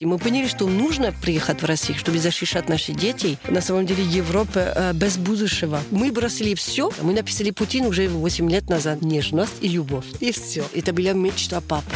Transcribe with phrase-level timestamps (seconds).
[0.00, 3.36] И мы поняли, что нужно приехать в Россию, чтобы защищать наших детей.
[3.50, 5.78] На самом деле Европа э, без будущего.
[5.90, 6.90] Мы бросили все.
[7.02, 9.02] Мы написали Путин уже 8 лет назад.
[9.02, 10.06] Нежность и любовь.
[10.20, 10.64] И все.
[10.74, 11.90] Это была мечта папы.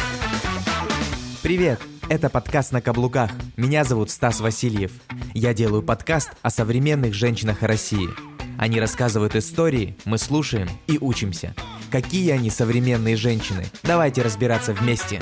[1.41, 1.81] Привет!
[2.07, 3.31] Это подкаст «На каблуках».
[3.57, 4.91] Меня зовут Стас Васильев.
[5.33, 8.09] Я делаю подкаст о современных женщинах России.
[8.59, 11.55] Они рассказывают истории, мы слушаем и учимся.
[11.89, 13.65] Какие они современные женщины?
[13.81, 15.19] Давайте разбираться вместе.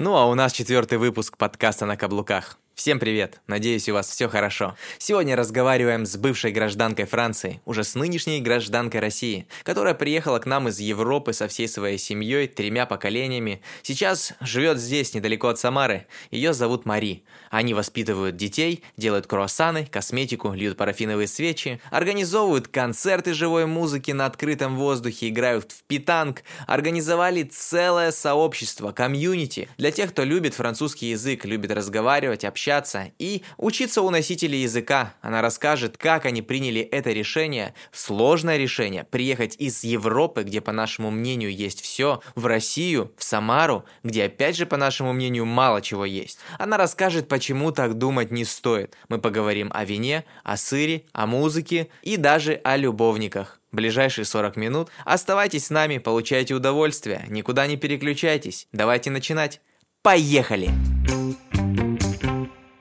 [0.00, 2.56] Ну а у нас четвертый выпуск подкаста «На каблуках».
[2.76, 3.40] Всем привет!
[3.48, 4.76] Надеюсь, у вас все хорошо.
[4.98, 10.68] Сегодня разговариваем с бывшей гражданкой Франции, уже с нынешней гражданкой России, которая приехала к нам
[10.68, 13.60] из Европы со всей своей семьей, тремя поколениями.
[13.82, 16.06] Сейчас живет здесь, недалеко от Самары.
[16.30, 17.24] Ее зовут Мари.
[17.50, 24.76] Они воспитывают детей, делают круассаны, косметику, льют парафиновые свечи, организовывают концерты живой музыки на открытом
[24.76, 31.70] воздухе, играют в питанг, организовали целое сообщество, комьюнити для тех, кто любит французский язык, любит
[31.72, 35.14] разговаривать, общаться и учиться у носителей языка.
[35.20, 41.10] Она расскажет, как они приняли это решение, сложное решение, приехать из Европы, где, по нашему
[41.10, 46.04] мнению, есть все, в Россию, в Самару, где, опять же, по нашему мнению, мало чего
[46.04, 46.38] есть.
[46.58, 48.96] Она расскажет, почему так думать не стоит.
[49.08, 54.88] Мы поговорим о вине, о сыре, о музыке и даже о любовниках ближайшие 40 минут.
[55.04, 58.66] Оставайтесь с нами, получайте удовольствие, никуда не переключайтесь.
[58.72, 59.60] Давайте начинать.
[60.02, 60.70] Поехали!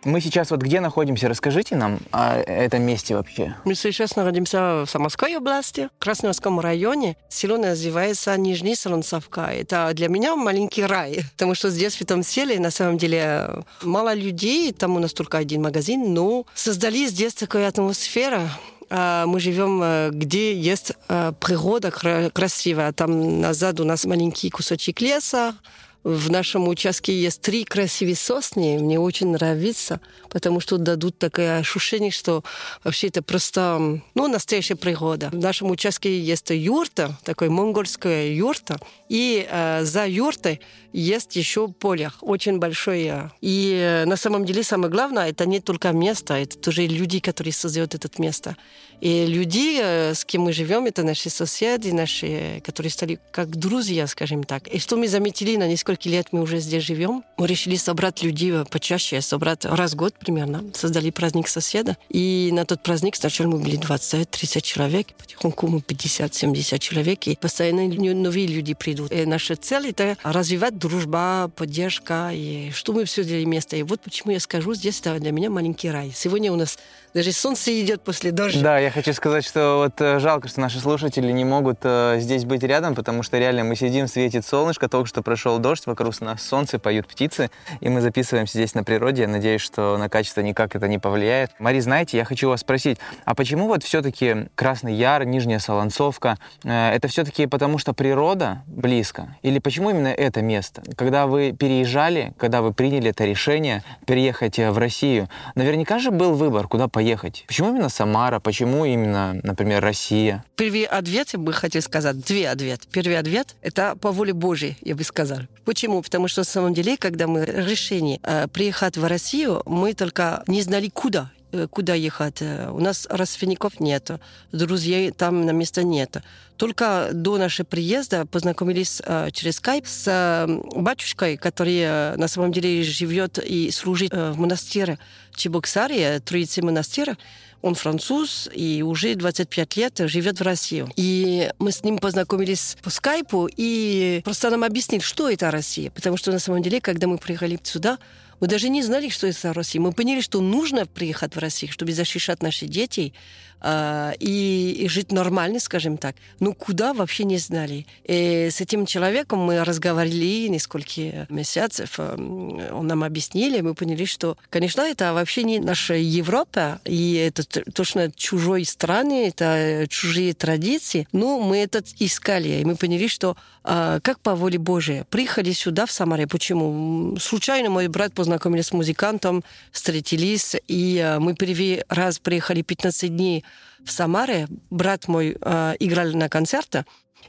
[0.07, 1.27] Мы сейчас вот где находимся?
[1.27, 3.57] Расскажите нам о этом месте вообще.
[3.65, 7.17] Мы сейчас находимся в Самарской области, в Красноярском районе.
[7.27, 9.41] Село называется Нижний Солонцовка.
[9.51, 14.13] Это для меня маленький рай, потому что здесь, в этом селе, на самом деле, мало
[14.13, 18.43] людей, там у нас только один магазин, но создали здесь такую атмосферу,
[18.89, 20.93] мы живем, где есть
[21.41, 21.91] природа
[22.31, 22.93] красивая.
[22.93, 25.55] Там назад у нас маленький кусочек леса,
[26.03, 28.79] в нашем участке есть три красивые сосны.
[28.79, 32.43] Мне очень нравится, потому что дадут такое ощущение, что
[32.83, 35.29] вообще это просто ну, настоящая природа.
[35.31, 38.79] В нашем участке есть юрта, такой монгольская юрта.
[39.09, 40.61] И э, за юртой
[40.93, 43.31] есть еще поле, очень большое.
[43.41, 47.53] И э, на самом деле самое главное, это не только место, это тоже люди, которые
[47.53, 48.55] создают это место.
[49.01, 54.07] И люди, э, с кем мы живем, это наши соседи, наши, которые стали как друзья,
[54.07, 54.67] скажем так.
[54.67, 58.53] И что мы заметили, на несколько лет мы уже здесь живем, мы решили собрать людей
[58.69, 60.63] почаще, собрать раз в год примерно.
[60.73, 61.97] Создали праздник соседа.
[62.09, 67.87] И на тот праздник сначала мы были 20-30 человек, потихоньку мы 50-70 человек, и постоянно
[67.87, 69.11] новые люди придут.
[69.11, 73.75] И наша цель— это развивать дружба, поддержка, и что мы все делаем место.
[73.75, 76.11] И вот почему я скажу, здесь это для меня маленький рай.
[76.15, 76.77] Сегодня у нас
[77.13, 78.61] даже солнце идет после дождя.
[78.61, 82.45] Да, я хочу сказать, что вот э, жалко, что наши слушатели не могут э, здесь
[82.45, 86.41] быть рядом, потому что реально мы сидим, светит солнышко, только что прошел дождь, вокруг нас
[86.41, 89.23] солнце, поют птицы, и мы записываемся здесь на природе.
[89.23, 91.51] Я надеюсь, что на качество никак это не повлияет.
[91.59, 96.91] Мари, знаете, я хочу вас спросить, а почему вот все-таки Красный Яр, Нижняя Солонцовка, э,
[96.91, 99.35] это все-таки потому, что природа близко?
[99.41, 100.81] Или почему именно это место?
[100.95, 106.69] Когда вы переезжали, когда вы приняли это решение переехать в Россию, наверняка же был выбор,
[106.69, 107.43] куда поехать?
[107.47, 108.39] Почему именно Самара?
[108.39, 110.43] Почему именно, например, Россия?
[110.55, 112.87] Первый ответ я бы хотел сказать, две ответы.
[112.91, 115.39] Первый ответ– это по воле Божьей, я бы сказал.
[115.65, 116.01] Почему?
[116.01, 120.61] Потому что, на самом деле, когда мы решили э, приехать в Россию, мы только не
[120.61, 121.31] знали, куда
[121.69, 122.41] куда ехать.
[122.41, 124.11] У нас родственников нет,
[124.51, 126.17] друзей там на место нет.
[126.57, 132.51] Только до нашего приезда познакомились э, через скайп с э, батюшкой, который э, на самом
[132.51, 134.97] деле живет и служит э, в монастыре
[135.35, 137.15] Чебоксаре, Троицы монастыря.
[137.61, 140.87] Он француз и уже 25 лет живет в России.
[140.95, 145.91] И мы с ним познакомились по скайпу и просто нам объяснили, что это Россия.
[145.91, 147.99] Потому что на самом деле, когда мы приехали сюда,
[148.39, 149.81] мы даже не знали, что это Россия.
[149.81, 153.13] Мы поняли, что нужно приехать в Россию, чтобы защищать наших детей
[153.61, 156.15] э, и, и жить нормально, скажем так.
[156.39, 157.85] Но куда вообще не знали.
[158.03, 161.99] И с этим человеком мы разговаривали несколько месяцев.
[161.99, 168.11] Он нам объяснили, мы поняли, что, конечно, это вообще не наша Европа, и это точно
[168.11, 171.07] чужой страны, это чужие традиции.
[171.11, 175.85] Но мы это искали, и мы поняли, что э, как по воле Божией приехали сюда,
[175.85, 176.27] в Самаре.
[176.27, 177.17] Почему?
[177.19, 183.43] Случайно мой брат познакомились с музыкантом, встретились, и мы первый раз приехали 15 дней
[183.83, 184.47] в Самаре.
[184.69, 186.85] Брат мой э, играл на концерте,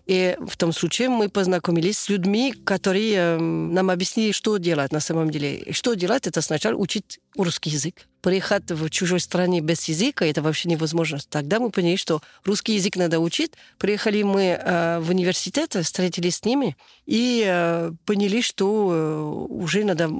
[0.07, 5.01] и в том случае мы познакомились с людьми, которые э, нам объяснили, что делать на
[5.01, 5.73] самом деле.
[5.73, 10.69] Что делать, это сначала учить русский язык приехать в чужой стране без языка, это вообще
[10.69, 11.19] невозможно.
[11.31, 13.53] Тогда мы поняли, что русский язык надо учить.
[13.79, 16.77] Приехали мы э, в университет, встретились с ними
[17.07, 20.11] и э, поняли, что э, уже надо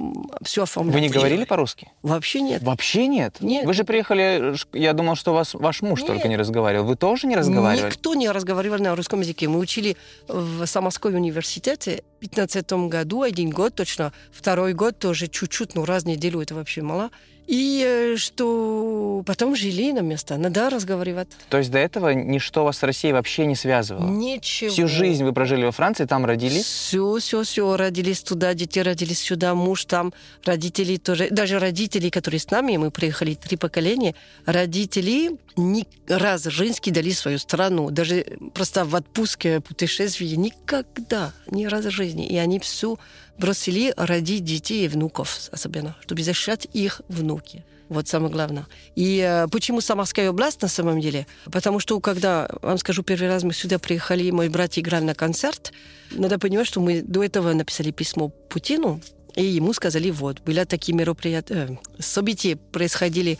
[0.41, 0.95] все оформлять.
[0.95, 1.91] Вы не говорили по-русски?
[2.01, 2.63] Вообще нет.
[2.63, 3.35] Вообще нет?
[3.41, 3.67] Нет.
[3.67, 6.07] Вы же приехали, я думал, что вас ваш муж Нет.
[6.07, 6.87] только не разговаривал.
[6.87, 7.91] Вы тоже не разговаривали?
[7.91, 9.47] Никто не разговаривал на русском языке.
[9.47, 9.97] Мы учили
[10.27, 16.03] в Самарской университете в 15 году, один год точно, второй год тоже чуть-чуть, ну раз
[16.03, 17.11] в неделю это вообще мало.
[17.49, 21.29] И э, что потом жили на место, надо разговаривать.
[21.49, 24.05] То есть до этого ничто вас с Россией вообще не связывало?
[24.05, 24.69] Ничего.
[24.69, 26.65] Всю жизнь вы прожили во Франции, там родились?
[26.65, 27.75] Все, все, все.
[27.75, 30.13] Родились туда, дети родились сюда, муж там,
[30.45, 31.29] родители тоже.
[31.31, 34.13] Даже родители, которые с нами, мы приехали три поколения,
[34.45, 37.89] родители ни раз в жизни дали свою страну.
[37.89, 42.27] Даже просто в отпуске, путешествии никогда, ни разу в жизни.
[42.27, 42.99] И они все
[43.39, 47.63] бросили ради детей и внуков особенно, чтобы защищать их внуки.
[47.89, 48.67] Вот самое главное.
[48.95, 51.25] И э, почему Самарская область на самом деле?
[51.45, 55.73] Потому что когда, вам скажу, первый раз мы сюда приехали, мой брат играл на концерт,
[56.11, 59.01] надо понимать, что мы до этого написали письмо Путину,
[59.35, 63.39] и ему сказали, вот, были такие мероприятия, э, события происходили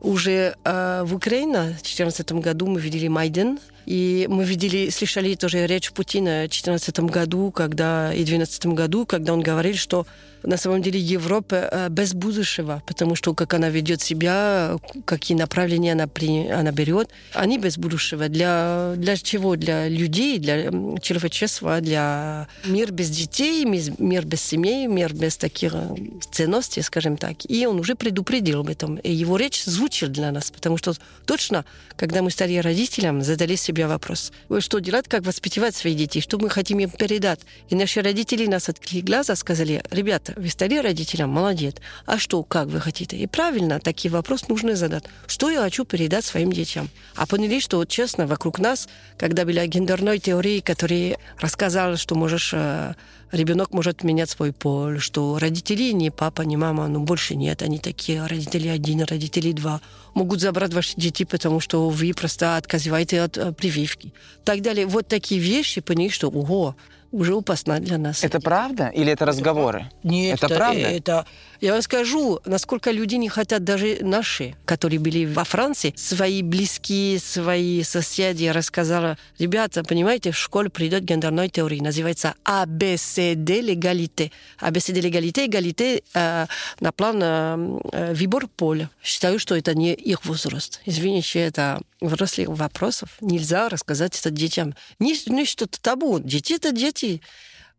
[0.00, 3.58] уже э, в Украине в 2014 году мы видели Майдан,
[3.88, 9.06] и мы видели, слышали тоже речь Путина в 2014 году, когда и в 2012 году,
[9.06, 10.06] когда он говорил, что
[10.42, 15.92] на самом деле Европа э, без будущего, потому что как она ведет себя, какие направления
[15.92, 18.28] она, при, она берет, они без будущего.
[18.28, 19.56] Для, для чего?
[19.56, 20.70] Для людей, для
[21.00, 25.96] человечества, для мир без детей, мир без семей, мир без таких э,
[26.30, 27.36] ценностей, скажем так.
[27.48, 28.96] И он уже предупредил об этом.
[28.96, 30.94] И его речь звучит для нас, потому что
[31.26, 31.64] точно,
[31.96, 36.38] когда мы стали родителям, задали себе вопрос, «Ой, что делать, как воспитывать своих детей, что
[36.38, 37.40] мы хотим им передать.
[37.68, 41.76] И наши родители нас открыли глаза, сказали, ребята, вы стали родителям, молодец.
[42.06, 43.16] А что, как вы хотите?
[43.16, 45.04] И правильно, такие вопросы нужно задать.
[45.26, 46.88] Что я хочу передать своим детям?
[47.14, 52.52] А поняли, что, вот, честно, вокруг нас, когда были гендерной теории, которые рассказали, что можешь
[52.54, 52.94] э,
[53.32, 57.78] ребенок может менять свой пол, что родители не папа, не мама, ну больше нет, они
[57.78, 59.80] такие, родители один, родители два,
[60.14, 64.12] могут забрать ваши дети, потому что вы просто отказываете от э, прививки.
[64.44, 64.86] Так далее.
[64.86, 66.76] Вот такие вещи, поняли, что, ого,
[67.10, 68.24] уже опасно для нас.
[68.24, 69.90] Это правда или это разговоры?
[70.02, 70.80] Нет, Это правда?
[70.80, 71.26] Это,
[71.60, 77.18] я вам скажу, насколько люди не хотят, даже наши, которые были во Франции, свои близкие,
[77.18, 84.30] свои соседи рассказали, ребята, понимаете, в школе придет гендерной теории, называется ABCD легалите.
[84.60, 86.46] ABCD легалите, эгалите э,
[86.80, 88.90] на план э, э, выбор поля.
[89.02, 90.80] Считаю, что это не их возраст.
[90.86, 93.16] Извините, это взрослых вопросов.
[93.20, 94.74] Нельзя рассказать это детям.
[94.98, 96.20] Не, не что-то табу.
[96.20, 97.20] Дети это дети.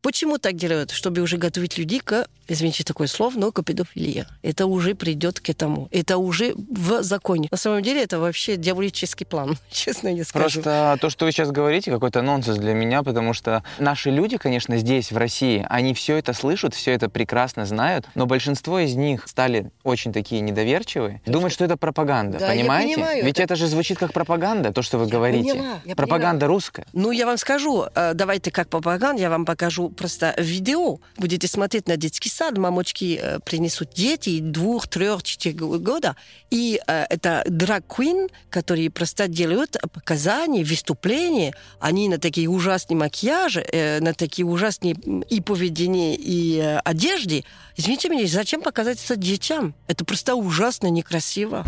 [0.02, 0.92] Почему так делают?
[0.92, 4.26] Чтобы уже готовить людей к, извините такое слово, но к педофилии.
[4.42, 5.90] Это уже придет к этому.
[5.92, 7.50] Это уже в законе.
[7.52, 10.44] На самом деле это вообще дьяволический план, честно я скажу.
[10.62, 14.78] Просто то, что вы сейчас говорите, какой-то нонсенс для меня, потому что наши люди, конечно,
[14.78, 19.28] здесь, в России, они все это слышат, все это прекрасно знают, но большинство из них
[19.28, 22.96] стали очень такие недоверчивые, думают, что это пропаганда, Да, я понимаете?
[22.96, 25.52] понимаю, Ведь это- это же звучит как пропаганда, то, что вы Я говорите.
[25.54, 26.86] поняла, я пропаганда русская.
[26.94, 31.00] Ну, я вам скажу, э, давайте как пропаганда, я вам покажу просто видео.
[31.18, 36.16] Будете смотреть на детский сад, мамочки э, принесут дети двух, трех, четырех года.
[36.50, 41.54] И э, это драг-квин, которые просто делают показания, выступления.
[41.80, 44.96] Они на такие ужасные макияжи, э, на такие ужасные
[45.30, 47.46] и поведения, и э, одежды.
[47.76, 49.74] Извините меня, зачем показать это детям?
[49.88, 51.66] Это просто ужасно некрасиво.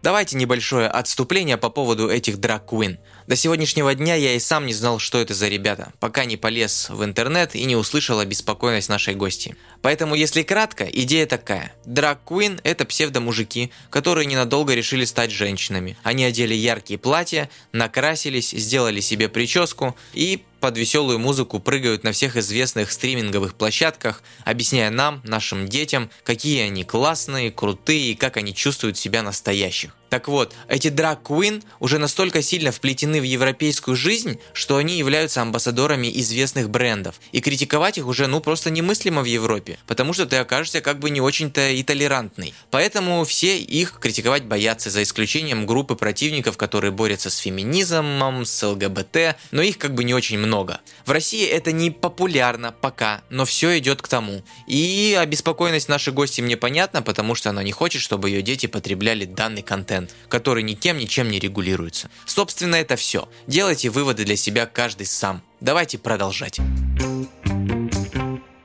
[0.00, 2.98] Давайте небольшое отступление по поводу этих драг-квин.
[3.26, 6.88] До сегодняшнего дня я и сам не знал, что это за ребята, пока не полез
[6.88, 9.56] в интернет и не услышал обеспокоенность нашей гости.
[9.82, 11.72] Поэтому, если кратко, идея такая.
[11.84, 15.98] Драг-квин– это псевдо-мужики, которые ненадолго решили стать женщинами.
[16.04, 22.36] Они одели яркие платья, накрасились, сделали себе прическу и под веселую музыку прыгают на всех
[22.36, 28.96] известных стриминговых площадках, объясняя нам, нашим детям, какие они классные, крутые и как они чувствуют
[28.96, 29.97] себя настоящих.
[30.08, 36.10] Так вот, эти драг-квин уже настолько сильно вплетены в европейскую жизнь, что они являются амбассадорами
[36.20, 37.20] известных брендов.
[37.32, 41.10] И критиковать их уже ну просто немыслимо в Европе, потому что ты окажешься как бы
[41.10, 42.54] не очень-то и толерантный.
[42.70, 49.36] Поэтому все их критиковать боятся, за исключением группы противников, которые борются с феминизмом, с ЛГБТ,
[49.50, 50.80] но их как бы не очень много.
[51.04, 54.42] В России это не популярно пока, но все идет к тому.
[54.66, 59.24] И обеспокоенность нашей гости мне понятна, потому что она не хочет, чтобы ее дети потребляли
[59.24, 59.97] данный контент,
[60.28, 62.10] который никем ничем не регулируется.
[62.26, 63.28] Собственно, это все.
[63.46, 65.42] Делайте выводы для себя каждый сам.
[65.60, 66.60] Давайте продолжать.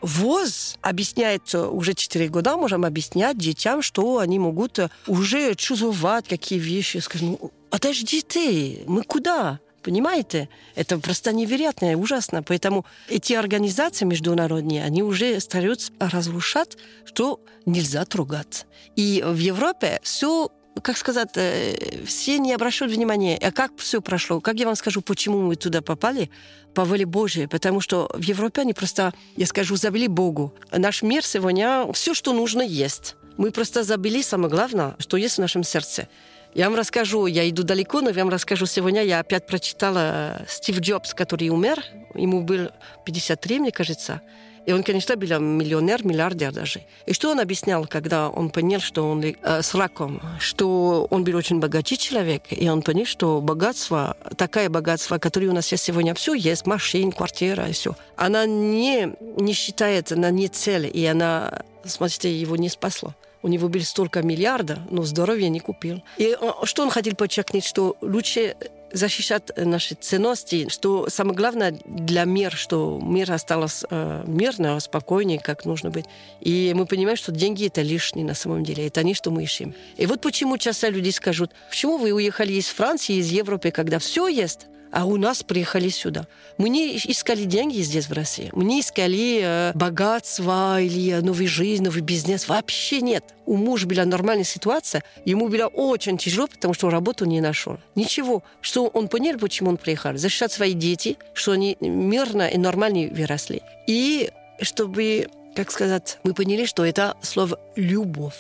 [0.02, 6.98] ВОЗ объясняет уже 4 года, можем объяснять детям, что они могут уже чувствовать какие вещи.
[6.98, 9.60] Скажем, ну, подождите, мы куда?
[9.82, 10.50] Понимаете?
[10.76, 12.44] Это просто невероятно и ужасно.
[12.44, 18.66] Поэтому эти организации международные, они уже стараются разрушать, что нельзя трогать.
[18.96, 20.50] И в Европе все
[20.82, 23.38] как сказать, э, все не обращают внимания.
[23.42, 24.42] А как все прошло?
[24.42, 26.30] Как я вам скажу, почему мы туда попали?
[26.74, 27.48] По воле Божьей.
[27.48, 30.54] Потому что в Европе они просто, я скажу, забыли Богу.
[30.72, 33.16] Наш мир сегодня, все, что нужно, есть.
[33.38, 36.08] Мы просто забыли самое главное, что есть в нашем сердце.
[36.56, 40.46] Я вам расскажу, я иду далеко, но я вам расскажу сегодня, я опять прочитала э,
[40.48, 42.70] Стив Джобс, который умер, ему был
[43.06, 44.22] 53, мне кажется,
[44.66, 46.82] и он, конечно, был миллионер, миллиардер даже.
[47.06, 51.36] И что он объяснял, когда он понял, что он э, с раком, что он был
[51.36, 56.14] очень богатый человек, и он понял, что богатство, такое богатство, которое у нас есть сегодня,
[56.14, 57.96] все есть, машин, квартира и все.
[58.16, 63.14] Она не, не считает, она не цель, и она, смотрите, его не спасло.
[63.42, 66.02] У него было столько миллиардов, но здоровье не купил.
[66.18, 68.56] И что он хотел подчеркнуть, что лучше
[68.94, 75.66] защищать наши ценности, что самое главное для мира, что мир остался э, мирно, спокойнее, как
[75.66, 76.06] нужно быть.
[76.40, 79.74] И мы понимаем, что деньги это лишние на самом деле, это не что мы ищем.
[79.98, 84.28] И вот почему часто люди скажут, почему вы уехали из Франции, из Европы, когда все
[84.28, 86.28] есть, а у нас приехали сюда.
[86.60, 88.52] Мы не искали деньги здесь, в России.
[88.54, 92.48] Мы не искали э, богатства или новую жизнь, новый бизнес.
[92.48, 93.26] Вообще нет.
[93.48, 95.04] У мужа была нормальная ситуация.
[95.26, 97.80] Ему было очень тяжело, потому что работу не нашел.
[97.96, 98.44] Ничего.
[98.62, 100.16] Что он понял, почему он приехал.
[100.16, 103.64] Защищать свои дети, что они мирно и нормально выросли.
[103.88, 104.30] И
[104.62, 108.38] чтобы, как сказать, мы поняли, что это слово «любовь».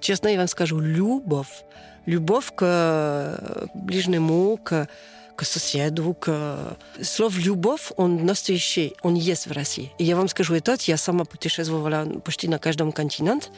[0.00, 1.64] Честно я вам скажу, любовь.
[2.04, 4.86] Любовь к э, ближнему, к
[5.36, 6.76] к соседу, к...
[7.02, 9.92] Слово «любовь», он настоящий, он есть в России.
[9.98, 13.48] И я вам скажу, это я сама путешествовала почти на каждом континенте.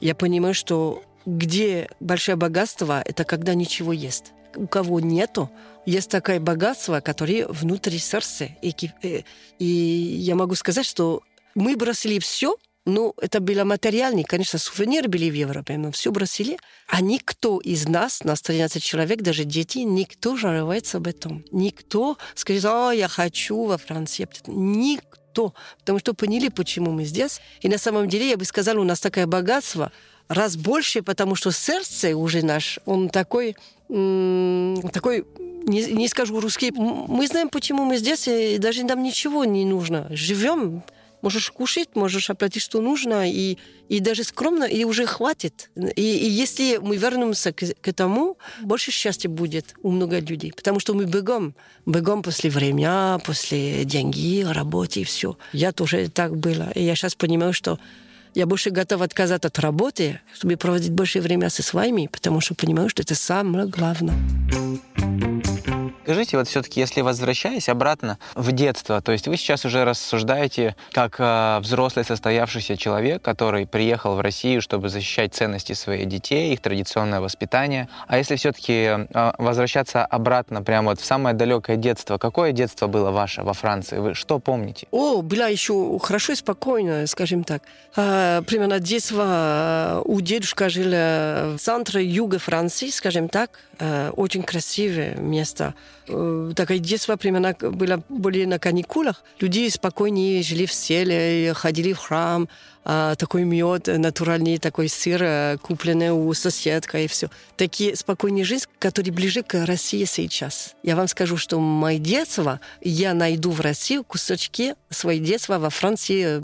[0.00, 4.32] Я понимаю, что где большое богатство, это когда ничего есть.
[4.56, 5.50] У кого нету,
[5.86, 8.48] есть такое богатство, которое внутри сердца.
[8.62, 9.22] И, э,
[9.58, 11.22] и я могу сказать, что
[11.54, 16.58] мы бросили все, ну, это было материальный, конечно, сувениры были в Европе, мы все бросили.
[16.86, 21.44] А никто из нас, нас 13 человек, даже дети, никто жалуется об этом.
[21.50, 24.28] Никто скажет, о, я хочу во Франции.
[24.46, 25.54] Никто.
[25.78, 27.40] Потому что поняли, почему мы здесь.
[27.62, 29.90] И на самом деле, я бы сказала, у нас такое богатство,
[30.28, 33.56] раз больше, потому что сердце уже наш, он такой,
[33.88, 35.24] такой
[35.66, 36.70] не, не скажу русский.
[36.70, 40.06] Мы знаем, почему мы здесь, и даже нам ничего не нужно.
[40.10, 40.82] Живем,
[41.24, 43.56] можешь кушать, можешь оплатить, что нужно, и,
[43.88, 45.70] и даже скромно, и уже хватит.
[45.96, 50.52] И, и если мы вернемся к, к этому, больше счастья будет у много людей.
[50.52, 51.54] Потому что мы бегом,
[51.86, 55.38] бегом после времени, после деньги, работы и все.
[55.52, 56.70] Я тоже так была.
[56.74, 57.78] И я сейчас понимаю, что
[58.34, 62.90] я больше готова отказаться от работы, чтобы проводить больше времени со своими, потому что понимаю,
[62.90, 64.14] что это самое главное.
[66.04, 71.16] Скажите, вот все-таки, если возвращаясь обратно в детство, то есть вы сейчас уже рассуждаете как
[71.18, 77.20] э, взрослый состоявшийся человек, который приехал в Россию, чтобы защищать ценности своих детей, их традиционное
[77.20, 77.88] воспитание.
[78.06, 83.10] А если все-таки э, возвращаться обратно прямо вот в самое далекое детство, какое детство было
[83.10, 83.96] ваше во Франции?
[83.96, 84.86] Вы что помните?
[84.90, 87.62] О, было еще хорошо и спокойно, скажем так.
[87.96, 93.58] А, примерно детство у дедушка жил в центре юга Франции, скажем так.
[93.78, 95.72] А, очень красивое место
[96.06, 99.22] Э, такое детство примерно было более на каникулах.
[99.40, 102.48] Люди спокойнее жили в селе, ходили в храм,
[102.86, 107.30] а, такой мед натуральный, такой сыр, э, купленный у соседка и все.
[107.56, 110.74] Такие спокойные жизнь, которые ближе к России сейчас.
[110.82, 116.42] Я вам скажу, что мое детство, я найду в России кусочки своего детства во Франции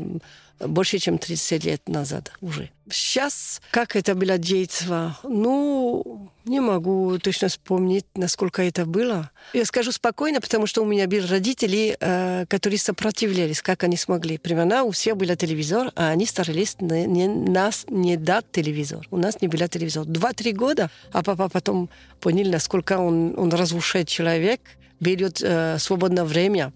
[0.61, 2.71] больше, чем 30 лет назад уже.
[2.91, 9.31] Сейчас, как это было детство, ну, не могу точно вспомнить, насколько это было.
[9.53, 14.39] Я скажу спокойно, потому что у меня были родители, э, которые сопротивлялись, как они смогли.
[14.39, 19.07] Примерно у всех был телевизор, а они старались не, не, нас не дать телевизор.
[19.11, 20.05] У нас не был телевизор.
[20.05, 21.91] Два-три года, а папа потом
[22.21, 24.61] понял, насколько он, он разрушает человек,
[25.01, 26.73] берет э, свободное время.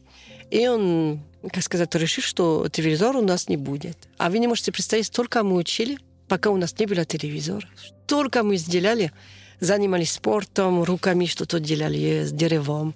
[0.54, 1.20] И он
[1.52, 3.98] как сказать, решил, что телевизор у нас не будет.
[4.18, 7.68] А вы не можете представить, столько мы учили, пока у нас не было телевизора.
[8.04, 9.10] Столько мы сделали.
[9.58, 12.94] Занимались спортом, руками что-то делали с деревом.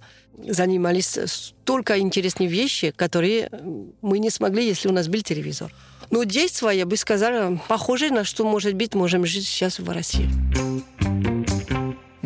[0.48, 3.50] Занимались столько интересных вещей, которые
[4.02, 5.74] мы не смогли, если у нас был телевизор.
[6.10, 10.28] Но действия, я бы сказала, похоже на что, может быть, можем жить сейчас в России.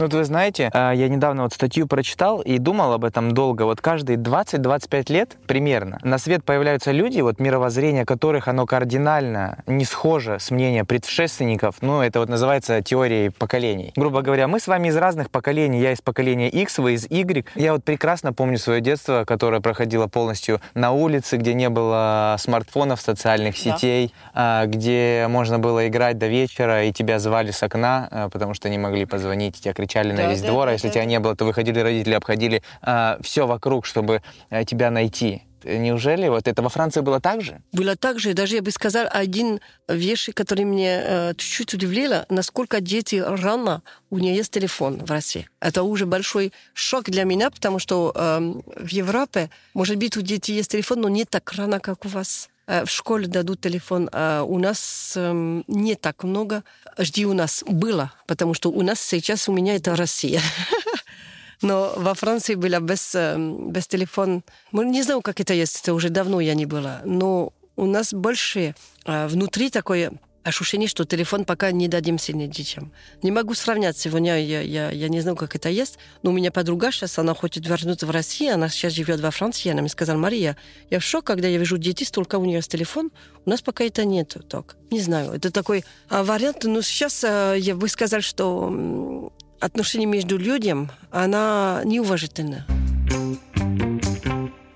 [0.02, 3.62] Ну, вот вы знаете, а, я недавно вот статью прочитал и думал об этом долго.
[3.62, 9.84] Вот каждые 20-25 лет примерно на свет появляются люди, вот мировоззрение которых оно кардинально не
[9.84, 11.76] схоже с мнением предшественников.
[11.82, 13.92] Ну, это вот называется теорией поколений.
[13.94, 15.80] Грубо говоря, мы с вами из разных поколений.
[15.80, 17.46] Я из поколения X, вы из Y.
[17.54, 23.00] Я вот прекрасно помню свое детство, которое проходило полностью на улице, где не было смартфонов,
[23.00, 24.66] социальных сетей, да.
[24.66, 28.78] где можно было играть до вечера, и тебя звали с окна, а, потому что не
[28.78, 30.94] могли позвонить, тебя кричали да, на весь да, двор, а если да.
[30.94, 35.42] тебя не было, то выходили родители, обходили а, все вокруг, чтобы а, тебя найти.
[35.64, 37.60] Неужели вот это во Франции было так же?
[37.72, 38.34] Было так же.
[38.34, 44.18] Даже я бы сказала, один вещь, который меня э, чуть-чуть удивила, насколько дети рано, у
[44.18, 45.48] нее есть телефон в России.
[45.60, 48.40] Это уже большой шок для меня, потому что э,
[48.76, 52.48] в Европе, может быть, у детей есть телефон, но не так рано, как у вас.
[52.66, 56.62] Э, в школе дадут телефон, а у нас э, не так много.
[56.98, 60.40] Жди у нас было, потому что у нас сейчас у меня это Россия.
[61.62, 64.42] Но во Франции была без, э, без телефона.
[64.72, 67.00] Не знаю, как это есть, это уже давно я не была.
[67.04, 68.74] Но у нас больше
[69.06, 70.12] э, внутри такое
[70.44, 72.92] ощущение, что телефон пока не дадим сильным детям.
[73.22, 76.50] Не могу сравнять сегодня, я, я, я не знаю, как это есть, но у меня
[76.50, 80.18] подруга сейчас, она хочет вернуться в Россию, она сейчас живет во Франции, она мне сказала,
[80.18, 80.56] Мария,
[80.90, 83.10] я в шок, когда я вижу детей, столько у нее есть телефон,
[83.44, 84.36] у нас пока это нет.
[84.48, 84.76] Так.
[84.90, 90.36] Не знаю, это такой а, вариант, но сейчас а, я бы сказала, что отношение между
[90.36, 92.66] людям, она неуважительная.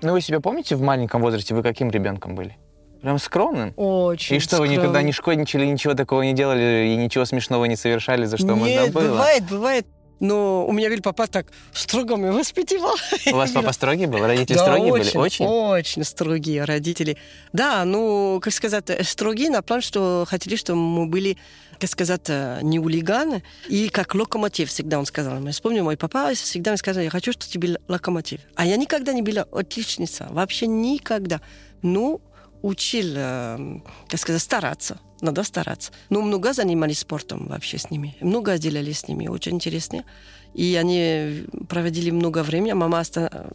[0.01, 2.55] Ну, вы себя помните в маленьком возрасте, вы каким ребенком были?
[3.01, 3.73] Прям скромным?
[3.75, 4.75] Очень И что, скромным.
[4.75, 8.47] вы никогда не шкодничали, ничего такого не делали и ничего смешного не совершали, за что
[8.47, 9.11] Нет, можно было?
[9.11, 9.85] бывает, бывает.
[10.19, 12.95] Но у меня, говорит, папа так строго меня воспитывал.
[13.31, 14.25] У вас папа строгий был?
[14.25, 15.17] Родители да, строгие очень, были?
[15.17, 15.45] Очень?
[15.45, 17.17] Очень строгие родители.
[17.53, 21.37] Да, ну, как сказать, строгие на план, что хотели, чтобы мы были
[21.79, 25.39] как сказать, э, не улиганы, и как локомотив всегда он сказал.
[25.43, 28.41] Я вспомню, мой папа всегда мне сказал, я хочу, чтобы ты был локомотив.
[28.55, 31.39] А я никогда не была отличница, вообще никогда.
[31.83, 32.21] Ну,
[32.61, 34.99] учил, э, как сказать, стараться.
[35.21, 35.91] Надо стараться.
[36.09, 38.15] Ну, много занимались спортом вообще с ними.
[38.21, 39.27] Много делали с ними.
[39.27, 40.03] Очень интересно.
[40.53, 42.73] И они проводили много времени.
[42.73, 43.03] Мама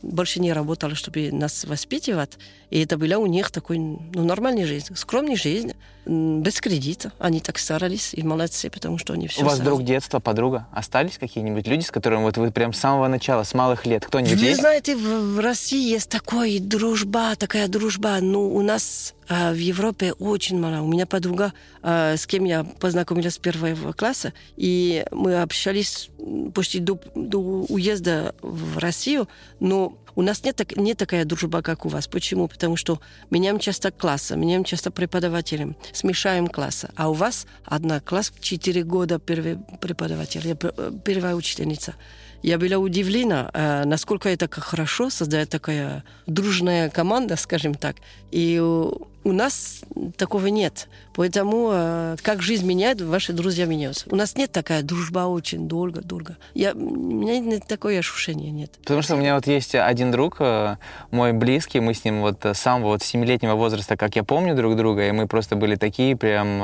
[0.02, 2.38] больше не работала, чтобы нас воспитывать.
[2.70, 5.72] И это была у них такой ну, нормальная жизнь, скромная жизнь,
[6.04, 7.12] без кредита.
[7.18, 10.66] Они так старались и молодцы, потому что они все У вас друг детства, подруга?
[10.72, 14.04] Остались какие-нибудь люди, с которыми вот вы прям с самого начала, с малых лет?
[14.06, 14.60] Кто-нибудь Вы есть?
[14.60, 18.18] знаете, в, в России есть такая дружба, такая дружба.
[18.20, 20.82] Ну, у нас а, в Европе очень мало.
[20.82, 26.10] У меня подруга, а, с кем я познакомилась с первого класса, и мы общались
[26.54, 29.28] почти до, до уезда в Россию,
[29.60, 32.06] но у нас нет, так, нет такая дружба, как у вас.
[32.06, 32.48] Почему?
[32.48, 36.90] Потому что меняем часто классы, меняем часто преподавателем, смешаем классы.
[36.96, 40.56] А у вас одна класс, четыре года первый преподаватель,
[41.04, 41.94] первая учительница.
[42.42, 47.96] Я была удивлена, э, насколько это хорошо создает такая дружная команда, скажем так.
[48.32, 49.82] И у нас
[50.16, 50.88] такого нет.
[51.14, 54.06] Поэтому э, как жизнь меняет, ваши друзья меняются.
[54.10, 56.36] У нас нет такая дружба очень долго-долго.
[56.54, 58.72] Я, у меня нет такое ощущение, нет.
[58.80, 60.76] Потому что у меня вот есть один друг, э,
[61.10, 64.76] мой близкий, мы с ним вот с самого вот семилетнего возраста, как я помню друг
[64.76, 66.58] друга, и мы просто были такие прям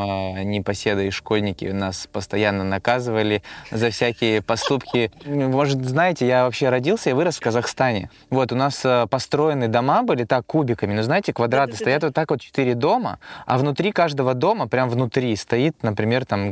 [0.50, 1.66] непоседы и школьники.
[1.66, 5.10] Нас постоянно наказывали за всякие поступки.
[5.26, 8.10] Может, знаете, я вообще родился и вырос в Казахстане.
[8.30, 12.40] Вот, у нас построены дома были так кубиками, ну, знаете, квадраты стоят вот так вот
[12.40, 16.50] четыре дома, а внутри каждого дома, прям внутри, стоит, например, там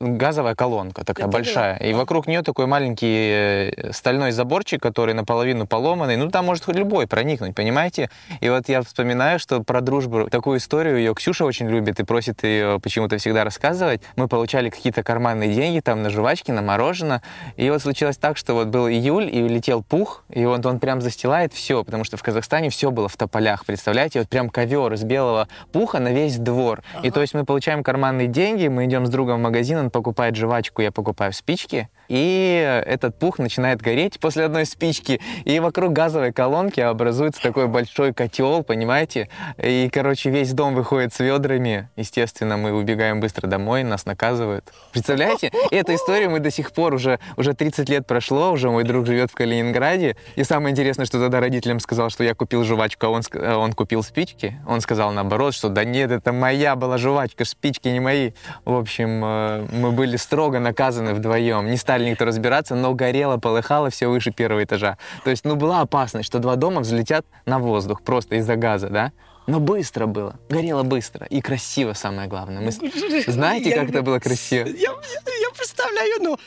[0.00, 1.78] газовая колонка такая Это большая.
[1.78, 1.86] Да.
[1.86, 6.16] И вокруг нее такой маленький э, стальной заборчик, который наполовину поломанный.
[6.16, 8.10] Ну, там может хоть любой проникнуть, понимаете?
[8.40, 12.42] И вот я вспоминаю, что про дружбу, такую историю ее Ксюша очень любит и просит
[12.44, 14.02] ее почему-то всегда рассказывать.
[14.16, 17.22] Мы получали какие-то карманные деньги там на жвачки, на мороженое.
[17.56, 21.00] И вот случилось так, что вот был июль, и летел пух, и вот он прям
[21.00, 24.20] застилает все, потому что в Казахстане все было в тополях, представляете?
[24.20, 26.82] Вот прям ковер из белого пуха на весь двор.
[26.94, 27.06] Ага.
[27.06, 30.36] И то есть мы получаем карманные деньги, мы идем с другом в магазин, он покупает
[30.36, 36.32] жвачку, я покупаю спички, и этот пух начинает гореть после одной спички, и вокруг газовой
[36.32, 39.28] колонки образуется такой большой котел, понимаете?
[39.62, 41.88] И, короче, весь дом выходит с ведрами.
[41.96, 44.72] Естественно, мы убегаем быстро домой, нас наказывают.
[44.92, 45.50] Представляете?
[45.70, 49.06] И эту историю мы до сих пор, уже, уже 30 лет прошло, уже мой друг
[49.06, 53.10] живет в Калининграде, и самое интересное, что тогда родителям сказал, что я купил жвачку, а
[53.10, 54.58] он, он купил спички.
[54.66, 58.32] Он сказал наоборот, что да нет, это моя была жвачка, спички не мои.
[58.64, 61.70] В общем, э, мы были строго наказаны вдвоем.
[61.70, 64.98] Не стали никто разбираться, но горело, полыхало все выше первого этажа.
[65.24, 69.12] То есть, ну, была опасность, что два дома взлетят на воздух просто из-за газа, да?
[69.46, 72.62] Но быстро было, горело быстро и красиво, самое главное.
[72.62, 72.70] Мы...
[73.26, 74.66] Знаете, как это было красиво?
[74.66, 76.38] Я, я, я представляю, но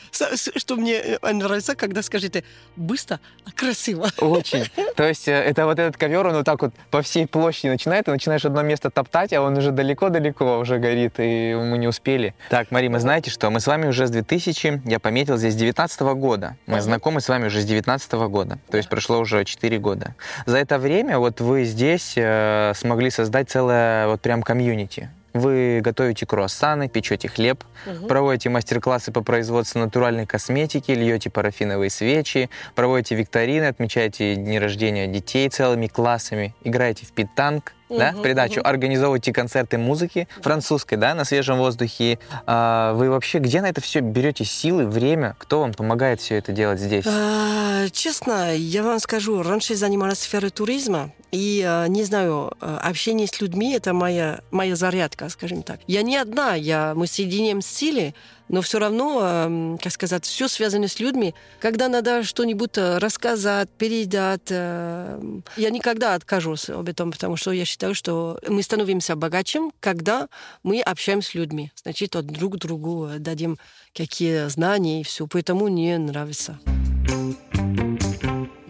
[0.56, 2.44] что мне нравится, когда скажете
[2.76, 4.08] быстро, а красиво.
[4.18, 4.64] Очень.
[4.96, 8.10] То есть это вот этот ковер, он вот так вот по всей площади начинает, ты
[8.10, 12.34] начинаешь одно место топтать, а он уже далеко-далеко уже горит, и мы не успели.
[12.50, 13.50] Так, Мари, мы знаете что?
[13.50, 16.56] Мы с вами уже с 2000, я пометил здесь 19 года.
[16.66, 18.58] Мы знакомы с вами уже с 19 года.
[18.70, 20.14] То есть прошло уже 4 года.
[20.46, 25.10] За это время вот вы здесь э, смогли создать целое вот прям комьюнити.
[25.34, 28.06] Вы готовите круассаны, печете хлеб, угу.
[28.06, 35.50] проводите мастер-классы по производству натуральной косметики, льете парафиновые свечи, проводите викторины, отмечаете дни рождения детей
[35.50, 38.68] целыми классами, играете в питанг, угу, да, в придачу, угу.
[38.68, 42.18] организовываете концерты музыки французской, да, на свежем воздухе.
[42.46, 45.36] А, вы вообще где на это все берете силы, время?
[45.38, 47.04] Кто вам помогает все это делать здесь?
[47.06, 53.26] А, честно, я вам скажу, раньше занималась сферой туризма, и, а, не знаю, а, общение
[53.26, 55.80] с людьми— это моя, моя зарядка, скажем так.
[55.86, 58.14] Я не одна, я, мы соединяем силы,
[58.48, 61.34] но все равно, как сказать, все связано с людьми.
[61.60, 65.20] Когда надо что-нибудь э, рассказать, передать, э,
[65.56, 70.28] я никогда откажусь об этом, потому что я считаю, что мы становимся богаче, когда
[70.62, 71.72] мы общаемся с людьми.
[71.82, 73.58] Значит, друг другу дадим
[73.94, 75.26] какие знания и все.
[75.26, 76.58] Поэтому мне нравится.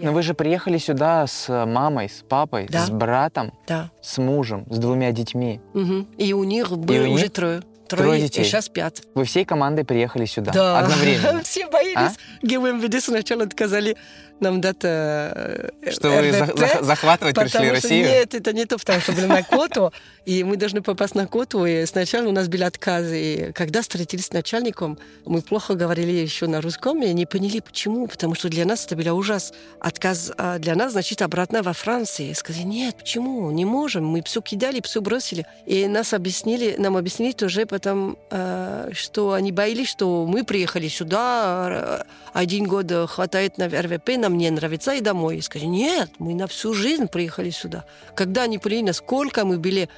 [0.00, 2.86] Но вы же приехали сюда с мамой, с папой, да.
[2.86, 3.90] с братом, да.
[4.00, 5.60] с мужем, с двумя детьми.
[5.74, 6.06] Угу.
[6.18, 7.32] И у них было уже них...
[7.32, 7.62] трое.
[7.88, 8.42] Трое, Трое детей.
[8.42, 9.02] И сейчас пять.
[9.14, 10.52] Вы всей командой приехали сюда?
[10.52, 10.78] Да.
[10.80, 11.42] Одновременно?
[11.44, 12.16] Все боялись.
[12.42, 12.46] А?
[12.46, 13.96] ГУМВД сначала отказали
[14.40, 18.06] нам дать э, Что вы за, захватывать пришли Россию?
[18.06, 19.92] Нет, это не то, потому что были на Коту,
[20.24, 23.20] и мы должны попасть на Коту, и сначала у нас были отказы.
[23.20, 28.06] И когда встретились с начальником, мы плохо говорили еще на русском, и не поняли, почему,
[28.06, 29.52] потому что для нас это был ужас.
[29.80, 32.32] Отказ а для нас, значит, обратно во Франции.
[32.32, 35.46] Сказали, нет, почему, не можем, мы все кидали, все бросили.
[35.66, 41.68] И нас объяснили, нам объяснили тоже потом, э, что они боялись, что мы приехали сюда,
[41.70, 45.36] э, один год хватает на РВП, нам не нравится, и домой.
[45.36, 47.84] И сказали, нет, мы на всю жизнь приехали сюда.
[48.14, 49.88] Когда они поняли, насколько мы были,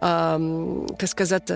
[0.00, 1.50] как сказать,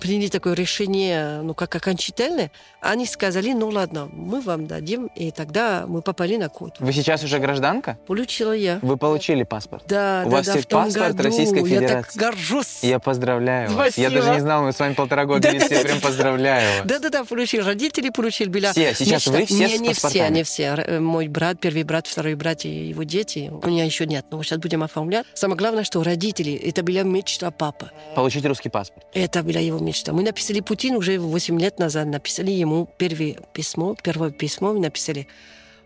[0.00, 5.84] приняли такое решение, ну, как окончательное, они сказали, ну, ладно, мы вам дадим, и тогда
[5.86, 6.76] мы попали на код.
[6.78, 7.98] Вы сейчас уже гражданка?
[8.06, 8.78] Получила я.
[8.82, 9.84] Вы получили паспорт?
[9.86, 11.22] Да, У да, вас да, есть паспорт году.
[11.22, 11.96] Российской Федерации?
[11.96, 12.78] Я так горжусь.
[12.82, 13.84] Я поздравляю Спасибо.
[13.84, 13.98] вас.
[13.98, 16.78] Я даже не знал, мы с вами полтора года да, вместе, да, я прям поздравляю
[16.78, 16.86] вас.
[16.86, 17.64] Да-да-да, получил.
[17.64, 18.48] Родители получили.
[18.48, 19.32] Была все, сейчас мечта.
[19.32, 20.98] вы все не, не все, не все.
[20.98, 23.50] Мой брат, первый брат, второй брат и его дети.
[23.62, 25.26] У меня еще нет, но сейчас будем оформлять.
[25.34, 27.90] Самое главное, что родители, это была мечта папы.
[28.16, 29.06] Получить русский паспорт.
[29.12, 30.12] Это была его мечта.
[30.12, 35.26] Мы написали Путин уже 8 лет назад написали ему первое письмо, первое письмо написали,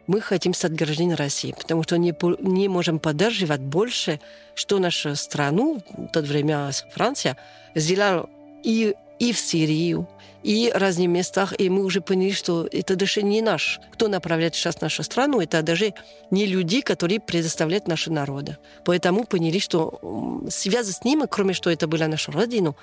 [0.07, 4.21] мы хотим стать гражданином России, потому что не, не можем поддерживать больше,
[4.55, 7.37] что нашу страну, в то время Франция,
[7.75, 8.29] сделала
[8.63, 10.07] и, и в Сирию,
[10.45, 13.81] и в разных местах, и мы уже поняли, что это даже не наш.
[13.93, 15.95] Кто направляет сейчас нашу страну, это даже
[16.31, 18.59] не люди, которые предоставляют наши народы.
[18.85, 22.75] Поэтому поняли, что связь с ними, кроме что это была наша родина,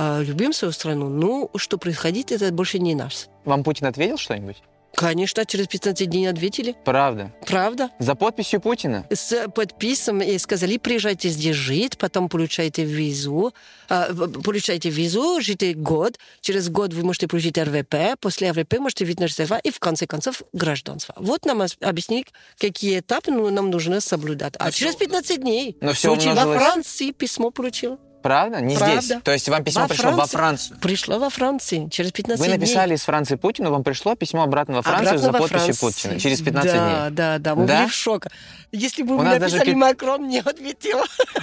[0.00, 3.28] а, любим свою страну, но что происходит, это больше не нас.
[3.44, 4.62] Вам Путин ответил что-нибудь?
[4.94, 6.76] Конечно, через 15 дней ответили.
[6.84, 7.32] Правда?
[7.44, 7.90] Правда.
[7.98, 9.04] За подписью Путина?
[9.10, 13.52] С подписом и сказали, приезжайте здесь жить, потом получайте визу,
[13.88, 19.18] э, получайте визу, жите год, через год вы можете получить РВП, после РВП можете вид
[19.18, 21.12] на жительство и в конце концов гражданство.
[21.18, 22.24] Вот нам объяснили,
[22.56, 24.54] какие этапы нам нужно соблюдать.
[24.60, 27.98] А через 15 дней Но все во Франции письмо получил.
[28.28, 28.60] Правда?
[28.60, 29.00] Не Правда.
[29.00, 29.18] здесь?
[29.22, 30.20] То есть вам письмо во пришло Франции.
[30.20, 30.78] во Францию?
[30.80, 32.58] Пришло во Франции через 15 Вы дней.
[32.58, 36.08] написали из Франции Путину, вам пришло письмо обратно во Францию обратно за подписью Франции.
[36.08, 36.94] Путина через 15 да, дней?
[36.94, 37.54] Да, да, да.
[37.54, 37.78] Мы да?
[37.78, 38.28] были в шоке.
[38.70, 39.76] Если бы У вы нас написали даже...
[39.76, 40.98] Макрон, не ответил.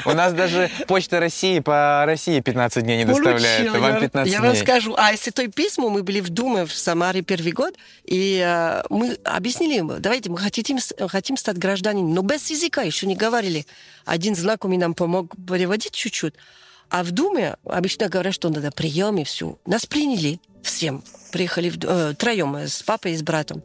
[0.06, 3.72] У нас даже Почта России по России 15 дней не доставляет.
[3.72, 4.48] Получил, вам 15 я дней.
[4.48, 4.94] вам скажу.
[4.96, 9.18] А если то письмо, мы были в Думе в Самаре первый год, и э, мы
[9.24, 13.66] объяснили им, давайте, мы хотим, хотим стать гражданином, но без языка еще не говорили.
[14.06, 16.36] Один знакомый нам помог переводить чуть-чуть.
[16.90, 19.58] А в Думе обычно говорят, что надо прием и все.
[19.66, 21.04] Нас приняли всем.
[21.32, 23.64] Приехали в, э, троем, с папой и с братом.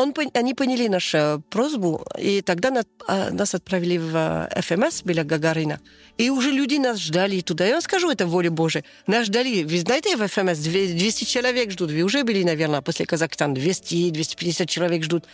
[0.00, 5.78] Он, они поняли нашу просьбу, и тогда нас, а, нас отправили в ФМС Беля Гагарина.
[6.16, 7.66] И уже люди нас ждали туда.
[7.66, 8.82] Я вам скажу, это воля Божия.
[9.06, 9.62] Нас ждали.
[9.62, 11.90] Вы знаете, в ФМС 200 человек ждут.
[11.90, 13.52] Вы уже были, наверное, после Казахстана.
[13.52, 15.26] 200-250 человек ждут.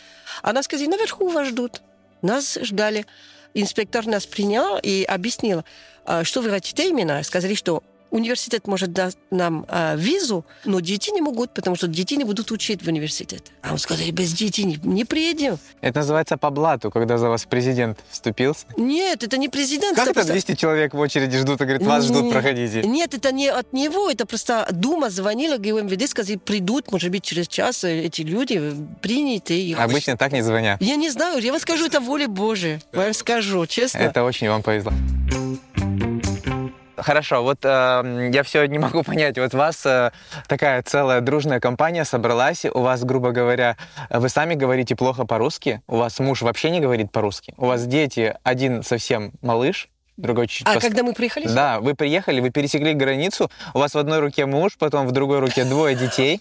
[0.42, 1.82] А нас сказали, наверху вас ждут.
[2.22, 3.06] Нас ждали.
[3.54, 5.64] Инспектор нас принял и объяснил,
[6.04, 7.22] а, что вы хотите именно.
[7.22, 7.82] Сказали, что
[8.16, 12.50] университет может дать нам э, визу, но дети не могут, потому что дети не будут
[12.50, 13.44] учить в университете.
[13.62, 15.58] А он сказал, без детей не, не приедем.
[15.80, 18.66] Это называется по блату, когда за вас президент вступился.
[18.76, 19.96] Нет, это не президент.
[19.96, 22.82] Как это просто- 200 человек в очереди ждут и говорит, вас ждут, Не- проходите?
[22.82, 27.48] Нет, это не от него, это просто Дума звонила ГУМВД, сказали, придут, может быть, через
[27.48, 29.54] час э, эти люди э, приняты.
[29.60, 29.78] их.
[29.80, 30.80] Обычно так не звонят.
[30.82, 32.80] Я не знаю, я вам скажу, это воля Божия.
[32.92, 33.98] Я вам скажу, честно.
[33.98, 34.92] Это очень вам повезло.
[36.96, 39.38] Хорошо, вот э, я все не могу понять.
[39.38, 40.12] Вот вас э,
[40.48, 42.64] такая целая дружная компания собралась.
[42.64, 43.76] У вас, грубо говоря,
[44.10, 45.82] вы сами говорите плохо по-русски.
[45.86, 47.54] У вас муж вообще не говорит по-русски.
[47.56, 51.46] У вас дети, один совсем малыш, другой чуть А пос- когда мы приехали?
[51.46, 55.40] Да, вы приехали, вы пересекли границу, у вас в одной руке муж, потом в другой
[55.40, 56.40] руке двое детей,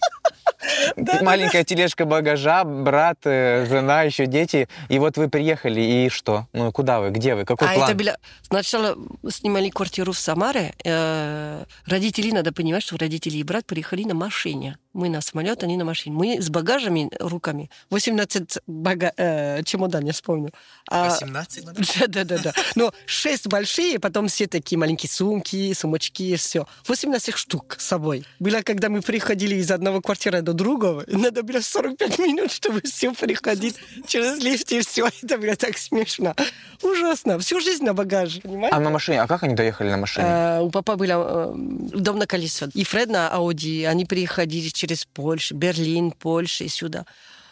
[1.22, 6.46] маленькая тележка багажа, брат, э, жена, еще дети, и вот вы приехали, и что?
[6.52, 7.96] Ну, куда вы, где вы, какой А план?
[8.42, 8.96] Сначала
[9.28, 10.74] снимали квартиру в Самаре.
[10.84, 14.78] Э, родители, надо понимать, что родители и брат приехали на машине.
[14.96, 16.16] Мы на самолет, они на машине.
[16.16, 17.70] Мы с багажами руками.
[17.90, 19.12] 18 бага...
[19.18, 20.52] э, чемодан, я вспомню.
[20.90, 21.64] А- 18?
[21.64, 22.52] Да, да, да, да.
[22.76, 26.66] Но шесть большие, потом все такие маленькие сумки, сумочки, все.
[26.88, 28.24] 18 штук с собой.
[28.38, 33.12] Было, когда мы приходили из одного квартиры до другого, надо было 45 минут, чтобы все
[33.12, 35.10] приходить через лифт и все.
[35.22, 36.34] Это было так смешно.
[36.82, 37.38] Ужасно.
[37.38, 38.74] Всю жизнь на багаже, понимаете?
[38.74, 40.26] А на машине, а как они доехали на машине?
[40.26, 42.68] Э, у папа было э, дом на колесо.
[42.72, 43.84] И Фред на Ауди.
[43.84, 47.06] Они приходили через Польшу, Берлин, Польша и сюда.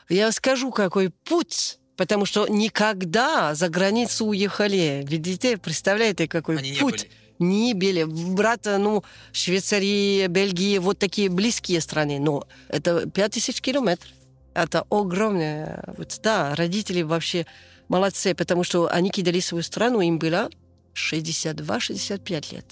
[0.09, 1.79] Я скажу, какой путь.
[1.97, 5.05] Потому что никогда за границу уехали.
[5.09, 7.09] Видите, представляете, какой Они не путь.
[7.39, 8.05] Не были.
[8.05, 12.19] Брат, ну, Швейцария, Бельгия, вот такие близкие страны.
[12.19, 14.11] Но это 5000 километров.
[14.55, 15.85] Это огромное.
[15.97, 17.47] Вот, да, родители вообще
[17.89, 20.49] молодцы, потому что они кидали свою страну, им было
[20.95, 22.65] 62-65 лет.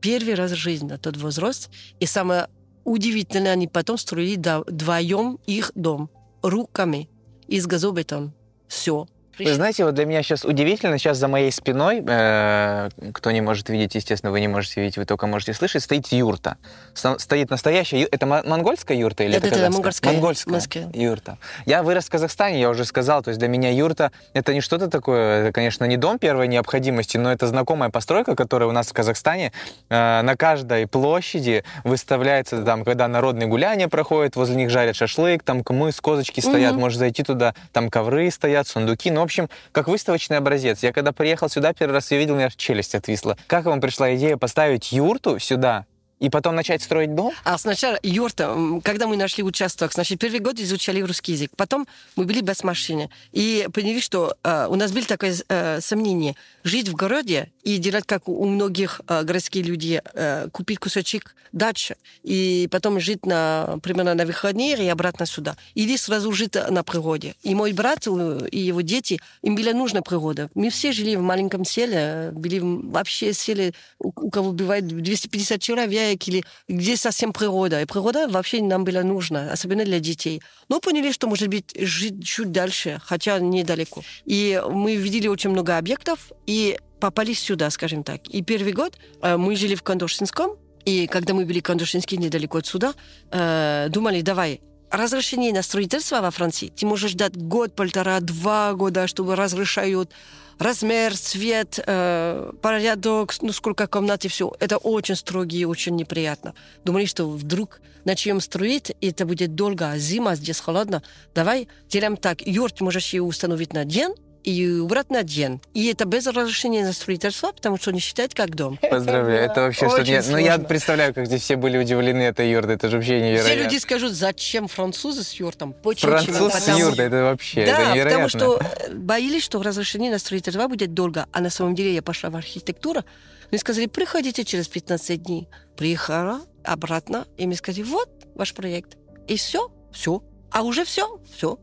[0.00, 1.70] Первый раз в жизни на тот возраст.
[2.00, 2.48] И самое
[2.88, 6.10] удивительное, они потом строили вдвоем их дом
[6.42, 7.08] руками
[7.46, 8.32] из газобетона.
[8.66, 9.06] Все.
[9.38, 13.68] Вы знаете, вот для меня сейчас удивительно, сейчас за моей спиной, э, кто не может
[13.68, 16.56] видеть, естественно, вы не можете видеть, вы только можете слышать, стоит юрта.
[16.94, 20.12] Сто- стоит настоящая ю- Это мо- монгольская юрта или Да, это да, монгольская.
[20.12, 20.90] Монгольская Монгольская.
[20.92, 21.38] юрта.
[21.66, 24.88] Я вырос в Казахстане, я уже сказал, то есть для меня юрта это не что-то
[24.88, 28.92] такое, это, конечно, не дом первой необходимости, но это знакомая постройка, которая у нас в
[28.92, 29.52] Казахстане
[29.90, 35.62] э, на каждой площади выставляется, там, когда народные гуляния проходят, возле них жарят шашлык, там
[35.64, 36.80] кмыс, козочки стоят, Мгм.
[36.80, 40.82] можешь зайти туда, там ковры стоят, сундуки, ну, в общем, как выставочный образец.
[40.82, 43.36] Я когда приехал сюда, первый раз я видел, у меня челюсть отвисла.
[43.46, 45.86] Как вам пришла идея поставить юрту сюда
[46.18, 47.32] и потом начать строить дом?
[47.44, 51.50] А сначала юрта, когда мы нашли участок, значит, первый год изучали русский язык.
[51.56, 53.10] Потом мы были без машины.
[53.32, 56.34] И поняли, что э, у нас было такое э, сомнение.
[56.64, 61.96] Жить в городе и делать, как у многих э, городских людей, э, купить кусочек дачи
[62.22, 65.56] и потом жить на, примерно на выходные и обратно сюда.
[65.74, 67.34] Или сразу жить на природе.
[67.42, 70.50] И мой брат э, и его дети, им была нужна природа.
[70.54, 75.60] Мы все жили в маленьком селе, э, были вообще селе, у, у кого бывает 250
[75.60, 77.80] человек, или где совсем природа.
[77.80, 80.42] И природа вообще нам была нужна, особенно для детей.
[80.68, 84.02] Но поняли, что, может быть, жить чуть дальше, хотя недалеко.
[84.24, 88.28] И мы видели очень много объектов, и попали сюда, скажем так.
[88.28, 92.58] И первый год э, мы жили в Кондошинском, и когда мы были в Кондошинске недалеко
[92.58, 92.94] отсюда,
[93.30, 99.06] э, думали, давай, разрешение на строительство во Франции, ты можешь дать год, полтора, два года,
[99.06, 100.10] чтобы разрешают
[100.58, 104.52] размер, цвет, э, порядок, ну, сколько комнат и все.
[104.58, 106.54] Это очень строгие, очень неприятно.
[106.84, 111.02] Думали, что вдруг начнем строить, и это будет долго, а зима, здесь холодно.
[111.34, 114.14] Давай делаем так, юрт можешь ее установить на день,
[114.48, 115.60] и убрать на день.
[115.74, 118.78] И это без разрешения на строительство, потому что не считать как дом.
[118.90, 120.30] Поздравляю, это вообще что-то...
[120.30, 123.62] Ну, я представляю, как здесь все были удивлены этой юртой, это же вообще Все невероятно.
[123.64, 125.72] люди скажут, зачем французы с юртом?
[125.74, 126.12] Почему?
[126.12, 128.28] Француз с Потому- юртой, это вообще, это Да, невероятно.
[128.28, 131.26] потому что э, боялись, что разрешение на строительство будет долго.
[131.32, 133.02] А на самом деле я пошла в архитектуру.
[133.50, 135.48] Мне сказали, приходите через 15 дней.
[135.76, 138.96] Приехала обратно, и мне сказали, вот ваш проект.
[139.26, 140.22] И все, все.
[140.50, 141.58] А уже все, все.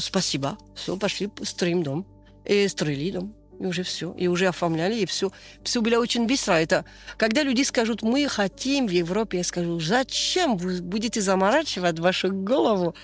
[0.00, 0.58] Спасибо.
[0.74, 2.06] Все, пошли, строим дом.
[2.46, 3.34] И строили дом.
[3.58, 4.12] И уже все.
[4.12, 5.32] И уже оформляли, и все.
[5.62, 6.54] Все было очень быстро.
[6.54, 6.84] Это
[7.16, 12.94] когда люди скажут, мы хотим в Европе, я скажу, зачем вы будете заморачивать вашу голову,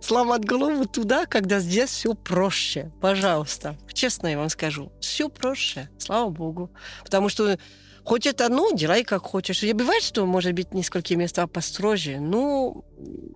[0.00, 2.92] сломать голову туда, когда здесь все проще.
[3.00, 3.76] Пожалуйста.
[3.92, 4.92] Честно я вам скажу.
[5.00, 5.88] Все проще.
[5.98, 6.70] Слава Богу.
[7.02, 7.58] Потому что
[8.04, 9.62] хоть это, ну, делай как хочешь.
[9.62, 12.18] И бывает, что, может быть, несколько места построже.
[12.20, 12.84] Ну,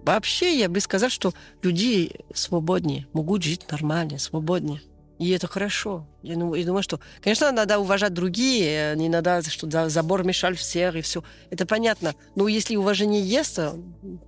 [0.05, 4.83] вообще, я бы сказал, что люди свободнее, могут жить нормально, свободнее.
[5.19, 6.07] И это хорошо.
[6.23, 10.55] Я, ну, я думаю, что, конечно, надо уважать другие, не надо, что за- забор мешал
[10.55, 11.25] всех и все.
[11.51, 12.15] Это понятно.
[12.37, 13.77] Но если уважение есть, то,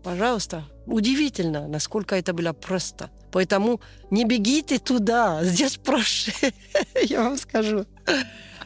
[0.03, 3.11] пожалуйста, удивительно, насколько это было просто.
[3.31, 6.33] Поэтому не бегите туда, здесь проще,
[7.03, 7.87] я вам скажу.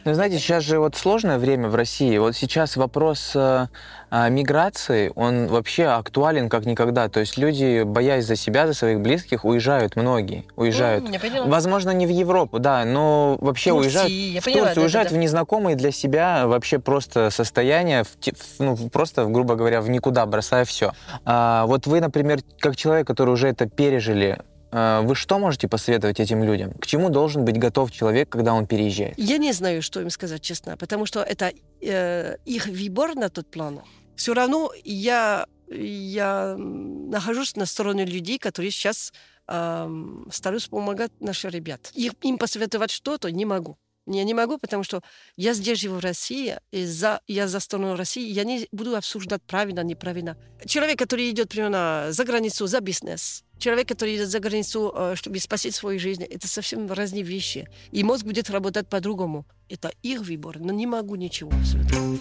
[0.05, 2.15] Ну, знаете, сейчас же вот сложное время в России.
[2.19, 3.65] Вот сейчас вопрос э,
[4.11, 7.09] э, миграции, он вообще актуален как никогда.
[7.09, 10.45] То есть люди, боясь за себя, за своих близких, уезжают многие.
[10.55, 11.09] Уезжают.
[11.09, 11.47] Я поняла.
[11.47, 15.09] Возможно, не в Европу, да, но вообще Турции, уезжают я в поняла, Турцию, да, уезжают
[15.09, 15.19] да, да.
[15.19, 20.27] в незнакомые для себя вообще просто состояния, в в- ну, просто, грубо говоря, в никуда,
[20.27, 20.91] бросая все.
[21.25, 26.43] вот вы, например, как человек, который уже это пережили, а, вы что можете посоветовать этим
[26.43, 26.73] людям?
[26.73, 29.13] К чему должен быть готов человек, когда он переезжает?
[29.17, 33.49] Я не знаю, что им сказать честно, потому что это э, их выбор на тот
[33.49, 33.81] план.
[34.15, 39.13] Все равно я, я нахожусь на стороне людей, которые сейчас
[39.47, 41.91] эм, стараюсь помогать нашим ребят.
[42.21, 43.77] Им посоветовать что-то не могу.
[44.07, 45.01] Я не могу, потому что
[45.35, 49.41] я здесь живу в России, и за, я за сторону России, я не буду обсуждать
[49.43, 50.37] правильно, неправильно.
[50.65, 55.39] Человек, который идет примерно за границу, за бизнес, человек, который идет за границу, э, чтобы
[55.39, 57.67] спасти свою жизнь, это совсем разные вещи.
[57.91, 59.45] И мозг будет работать по-другому.
[59.69, 62.19] Это их выбор, но не могу ничего абсолютно.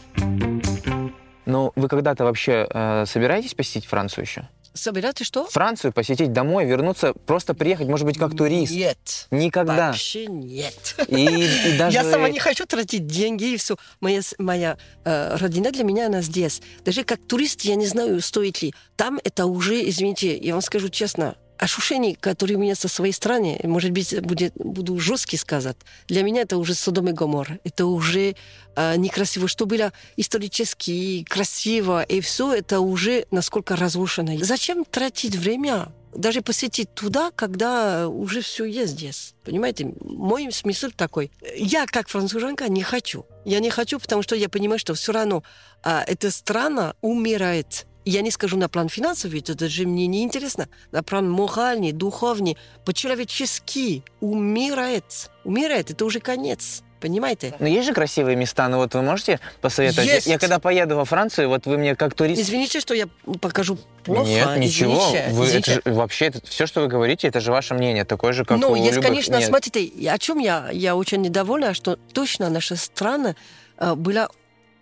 [1.47, 4.49] Ну, вы когда-то вообще э, собираетесь посетить Францию еще?
[4.75, 5.47] Собираться что?
[5.47, 8.73] Францию посетить домой, вернуться, просто приехать, может быть, как турист?
[8.73, 9.29] Нет.
[9.31, 9.89] Никогда.
[9.89, 10.97] Вообще нет.
[11.07, 11.97] И, и даже...
[11.97, 13.77] Я сама не хочу тратить деньги и все.
[14.01, 16.61] Моя, моя э, родина для меня, она здесь.
[16.85, 18.75] Даже как турист я не знаю, стоит ли.
[18.97, 23.61] Там это уже, извините, я вам скажу честно, ощущение, которое у меня со своей стороны,
[23.65, 25.77] может быть, будет, буду жесткий сказать,
[26.09, 27.59] для меня это уже Содом и Гомор.
[27.65, 28.37] Это уже
[28.77, 29.49] э, некрасиво.
[29.49, 34.37] Что было исторически красиво, и все это уже насколько разрушено.
[34.43, 39.35] Зачем тратить время даже посетить туда, когда уже все есть здесь.
[39.45, 41.31] Понимаете, мой смысл такой.
[41.57, 43.27] Я, как француженка, не хочу.
[43.45, 45.43] Я не хочу, потому что я понимаю, что все равно
[45.83, 47.87] а, эта страна умирает.
[48.05, 50.69] Я не скажу на план финансовый, это даже мне не интересно.
[50.93, 55.31] На план моральный, духовный, по-человечески умирает.
[55.45, 56.83] Умирает, это уже конец.
[57.01, 57.55] Понимаете?
[57.59, 60.09] Но есть же красивые места, ну вот вы можете посоветовать?
[60.09, 60.27] Есть.
[60.27, 62.41] Я когда поеду во Францию, вот вы мне как турист...
[62.41, 63.09] Извините, что я
[63.43, 64.25] покажу плохо.
[64.27, 64.95] Нет, ничего.
[64.95, 65.73] Извините, Вы, это извините.
[65.85, 68.71] же- вообще, это, все, что вы говорите, это же ваше мнение, такое же, как Ну,
[68.71, 69.07] у есть, любых.
[69.11, 69.47] конечно, Нет.
[69.49, 73.35] смотрите, о чем я, я очень недовольна, что точно наша страна
[73.77, 74.29] э, была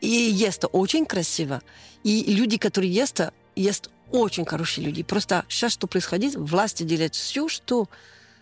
[0.03, 1.63] и есть очень красиво.
[2.03, 3.21] И люди, которые есть,
[3.55, 5.03] есть очень хорошие люди.
[5.03, 6.35] Просто сейчас что происходит?
[6.35, 7.89] Власти делают все, что,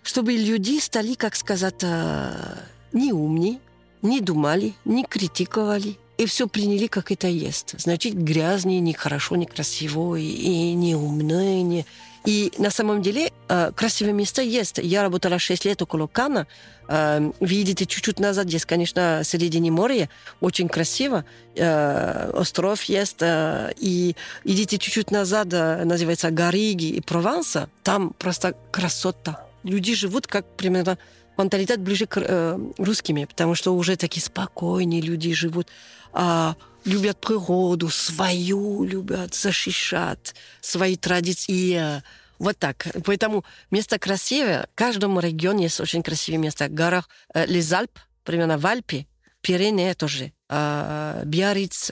[0.02, 2.56] чтобы люди стали, как сказать, э,
[2.92, 3.60] не умные,
[4.02, 5.98] не думали, не критиковали.
[6.16, 7.74] И все приняли, как это есть.
[7.78, 11.86] Значит, грязные, нехорошо, некрасиво, и, и неумные, не...
[12.24, 14.78] И на самом деле э, красивые места есть.
[14.82, 16.46] Я работала 6 лет около Кана.
[16.88, 20.08] Э, видите, чуть-чуть назад здесь, конечно, середине моря.
[20.40, 21.24] Очень красиво.
[21.56, 23.22] Э, остров есть.
[23.22, 27.68] и идите чуть-чуть назад, называется Гариги и Прованса.
[27.82, 29.46] Там просто красота.
[29.62, 30.98] Люди живут как примерно
[31.40, 35.68] менталитет ближе к э, русскими, потому что уже такие спокойные люди живут,
[36.12, 41.98] а, любят природу, свою любят, защищать свои традиции.
[41.98, 42.02] э,
[42.38, 42.86] Вот так.
[43.04, 44.66] Поэтому место красивое.
[44.72, 46.66] В каждом регионе есть очень красивые места.
[46.68, 47.90] В горах э, Alpes,
[48.24, 49.06] примерно в Альпе,
[49.42, 51.24] Пиренеи тоже, э,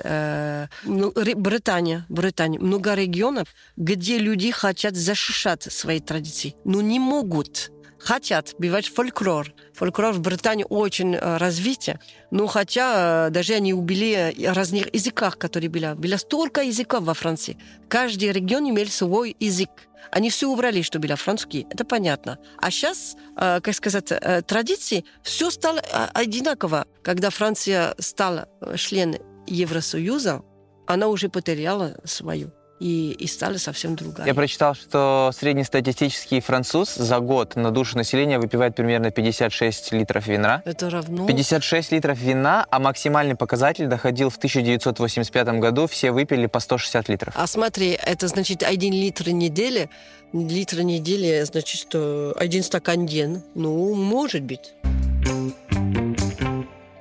[0.04, 2.60] э, ну, Британия, Британия.
[2.60, 9.52] Много регионов, где люди хотят защищать свои традиции, но не могут хотят бывать фольклор.
[9.74, 11.88] Фольклор в Британии очень э, развит,
[12.30, 15.94] но хотя э, даже они убили э, разных языках, которые были.
[15.94, 17.58] Было столько языков во Франции.
[17.88, 19.70] Каждый регион имел свой язык.
[20.10, 22.38] Они все убрали, что было французский, это понятно.
[22.56, 24.06] А сейчас, как сказать,
[24.46, 25.80] традиции, все стало
[26.14, 26.86] одинаково.
[27.02, 30.42] Когда Франция стала членом Евросоюза,
[30.86, 34.26] она уже потеряла свою и, и стала совсем другая.
[34.26, 40.62] Я прочитал, что среднестатистический француз за год на душу населения выпивает примерно 56 литров вина.
[40.64, 41.26] Это равно...
[41.26, 47.34] 56 литров вина, а максимальный показатель доходил в 1985 году, все выпили по 160 литров.
[47.36, 49.90] А смотри, это значит один литр недели.
[50.32, 53.42] Литр недели значит, что один стакан день.
[53.54, 54.74] Ну, может быть.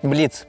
[0.01, 0.45] Блиц.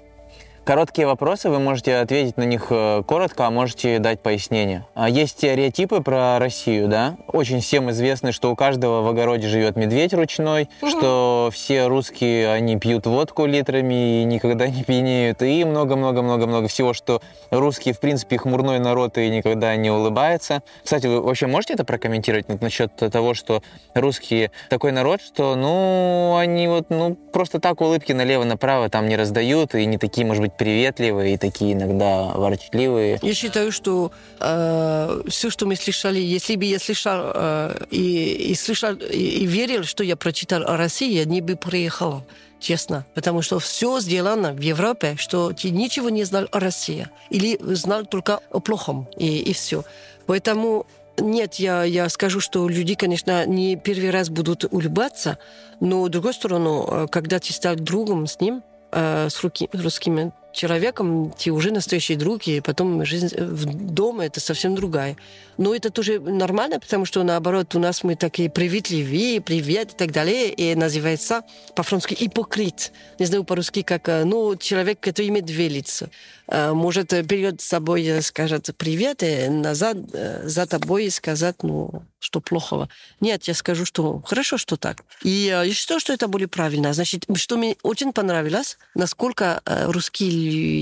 [0.68, 4.85] Короткие вопросы, вы можете ответить на них э, коротко, а можете дать пояснение.
[4.94, 7.16] А Есть стереотипы про Россию, да?
[7.26, 12.78] Очень всем известно, что у каждого в огороде живет медведь ручной, что все русские, они
[12.78, 18.78] пьют водку литрами и никогда не пьянеют, и много-много-много-много всего, что русские, в принципе, хмурной
[18.78, 20.62] народ и никогда не улыбается.
[20.85, 23.62] Кстати, вы вообще можете это прокомментировать насчет того, что
[23.94, 29.74] русские такой народ, что, ну, они вот, ну, просто так улыбки налево-направо там не раздают,
[29.74, 33.18] и не такие, может быть, приветливые, и такие иногда ворчливые.
[33.22, 38.54] Я считаю, что э, все, что мы слышали, если бы я слышал э, и, и
[38.54, 42.24] слышал и, и верил, что я прочитал о России, я не бы приехала,
[42.61, 43.06] честно.
[43.14, 47.09] Потому что все сделано в Европе, что ты ничего не знал о России.
[47.30, 49.84] Или знал только о плохом, и, и все.
[50.26, 50.86] Поэтому
[51.20, 55.38] нет, я, я скажу, что люди, конечно, не первый раз будут улыбаться,
[55.80, 59.80] но, с другой стороны, э, когда ты стал другом с ним, э, с, руки, с
[59.80, 65.16] русским человеком, ты уже настоящий друг, и потом жизнь в дома это совсем другая.
[65.56, 70.12] Но это тоже нормально, потому что, наоборот, у нас мы такие приветливые, привет и так
[70.12, 71.42] далее, и называется
[71.74, 72.92] по-французски ипокрит.
[73.18, 76.11] Не знаю по-русски, как, э, ну, человек, который имеет две лица.
[76.48, 82.88] Э, Может, перед собой скажет привет, и назад э, за тобой сказать, ну, что плохого.
[83.20, 85.04] Нет, я скажу, что хорошо, что так.
[85.22, 86.92] И я считаю, что это более правильно.
[86.92, 89.61] Значит, что мне очень понравилось, насколько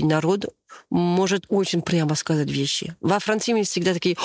[0.03, 0.45] народ
[0.89, 2.95] может очень прямо сказать вещи.
[3.01, 4.17] Во Франции мы всегда такие,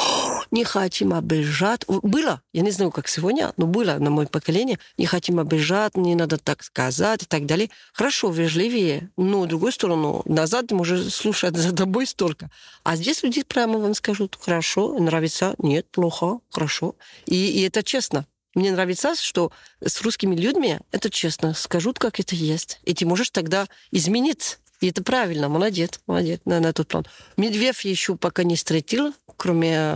[0.51, 1.85] не хотим обижать.
[1.87, 6.15] Было, я не знаю, как сегодня, но было на мое поколение, не хотим обижать, не
[6.15, 7.71] надо так сказать и так далее.
[7.93, 12.51] Хорошо, вежливее, но, с другой стороны, назад может слушать за тобой столько.
[12.85, 16.97] А здесь люди прямо вам скажут, хорошо, нравится, нет, плохо, хорошо.
[17.27, 18.27] И, и это честно.
[18.55, 22.81] Мне нравится, что с русскими людьми это честно, скажут, как это есть.
[22.85, 27.07] И ты можешь тогда изменить и это правильно, молодец, молодец на, на тот план.
[27.37, 29.95] Медведь еще пока не встретил, кроме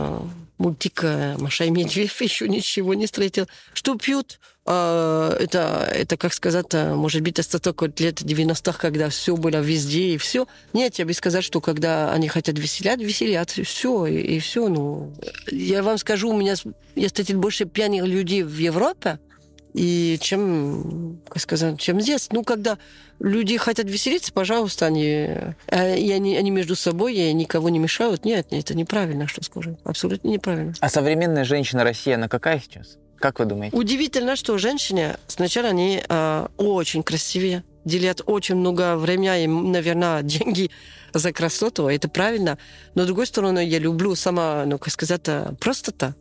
[0.58, 3.48] мультика «Маша и Медведь» еще ничего не встретил.
[3.74, 4.38] Что пьют?
[4.64, 10.18] Это, это, как сказать, может быть, остаток от лет 90-х, когда все было везде и
[10.18, 10.46] все.
[10.72, 14.68] Нет, я бы сказал, что когда они хотят веселять, веселят, все, и, и все.
[14.68, 15.12] Ну,
[15.50, 16.54] я вам скажу, у меня
[16.94, 19.18] я встретил больше пьяных людей в Европе,
[19.76, 22.28] и чем, как сказать, чем здесь.
[22.32, 22.78] Ну, когда
[23.20, 25.28] люди хотят веселиться, пожалуйста, они,
[25.66, 28.24] э, и они, они между собой и никого не мешают.
[28.24, 29.78] Нет, нет, это неправильно, что скажу.
[29.84, 30.72] Абсолютно неправильно.
[30.80, 32.96] А современная женщина Россия, она какая сейчас?
[33.16, 33.76] Как вы думаете?
[33.76, 40.70] Удивительно, что женщины сначала они э, очень красивые, делят очень много времени и, наверное, деньги
[41.12, 42.56] за красоту, это правильно.
[42.94, 45.28] Но, с другой стороны, я люблю сама, ну, как сказать,
[45.60, 46.14] простота.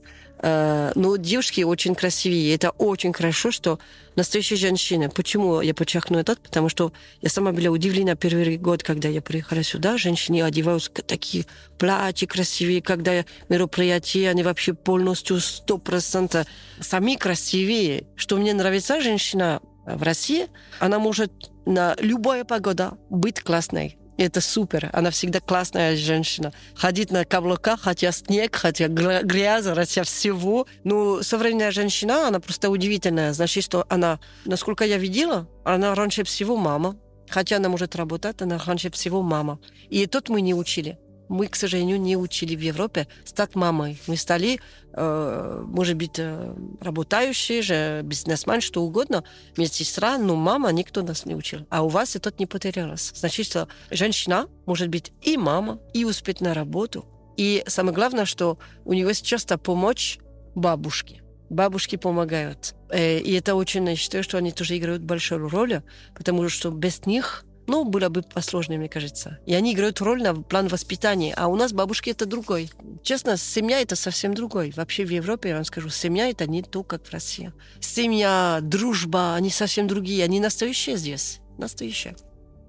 [0.45, 2.53] Э, но девушки очень красивые.
[2.53, 3.79] Это очень хорошо, что
[4.15, 5.09] настоящие женщины.
[5.09, 6.35] Почему я подчеркну это?
[6.35, 9.97] Потому что я сама была удивлена первый год, когда я приехала сюда.
[9.97, 11.45] Женщины одеваются такие
[11.79, 16.45] платья красивые, когда мероприятия, они вообще полностью сто процентов
[16.79, 18.05] сами красивее.
[18.15, 20.45] Что мне нравится, женщина в России,
[20.79, 21.31] она может
[21.65, 23.97] на любая погода быть классной.
[24.17, 24.89] Это супер.
[24.93, 26.53] Она всегда классная женщина.
[26.75, 30.67] Ходить на каблуках, хотя снег, хотя грязь, хотя всего.
[30.83, 33.33] Но современная женщина, она просто удивительная.
[33.33, 36.97] Значит, что она, насколько я видела, она раньше всего мама.
[37.29, 39.59] Хотя она может работать, она раньше всего мама.
[39.89, 40.97] И тут мы не учили
[41.27, 43.99] мы, к сожалению, не учили в Европе стать мамой.
[44.07, 44.59] Мы стали,
[44.97, 49.23] может быть, э, работающие же, бизнесмен, что угодно,
[49.57, 51.65] медсестра, но мама никто нас не учил.
[51.69, 53.11] А у вас это не потерялось.
[53.13, 57.05] Значит, что женщина может быть и мама, и успеть на работу.
[57.35, 60.19] И самое главное, что у него есть часто помочь
[60.55, 61.21] бабушке.
[61.49, 62.73] Бабушки помогают.
[62.89, 65.81] Э, и это очень, я считаю, что они тоже играют большую роль,
[66.15, 69.39] потому что без них ну, было бы посложнее, мне кажется.
[69.45, 71.33] И они играют роль на план воспитания.
[71.35, 72.69] А у нас бабушки это другой.
[73.03, 74.73] Честно, семья это совсем другой.
[74.75, 77.51] Вообще в Европе, я вам скажу, семья это не то, как в России.
[77.79, 80.23] Семья, дружба, они совсем другие.
[80.23, 81.39] Они настоящие здесь.
[81.57, 82.15] Настоящие.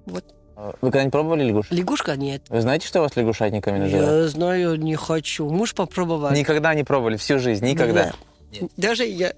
[0.06, 0.24] Вот.
[0.56, 1.74] А вы когда-нибудь пробовали лягушку?
[1.74, 2.46] Лягушка нет.
[2.48, 4.08] Вы знаете, что вас лягушатниками называют?
[4.08, 5.50] Я знаю, не хочу.
[5.50, 6.30] Муж попробовал.
[6.30, 8.12] Никогда не пробовали, всю жизнь, никогда?
[8.52, 8.70] Нет.
[8.78, 9.34] Даже я,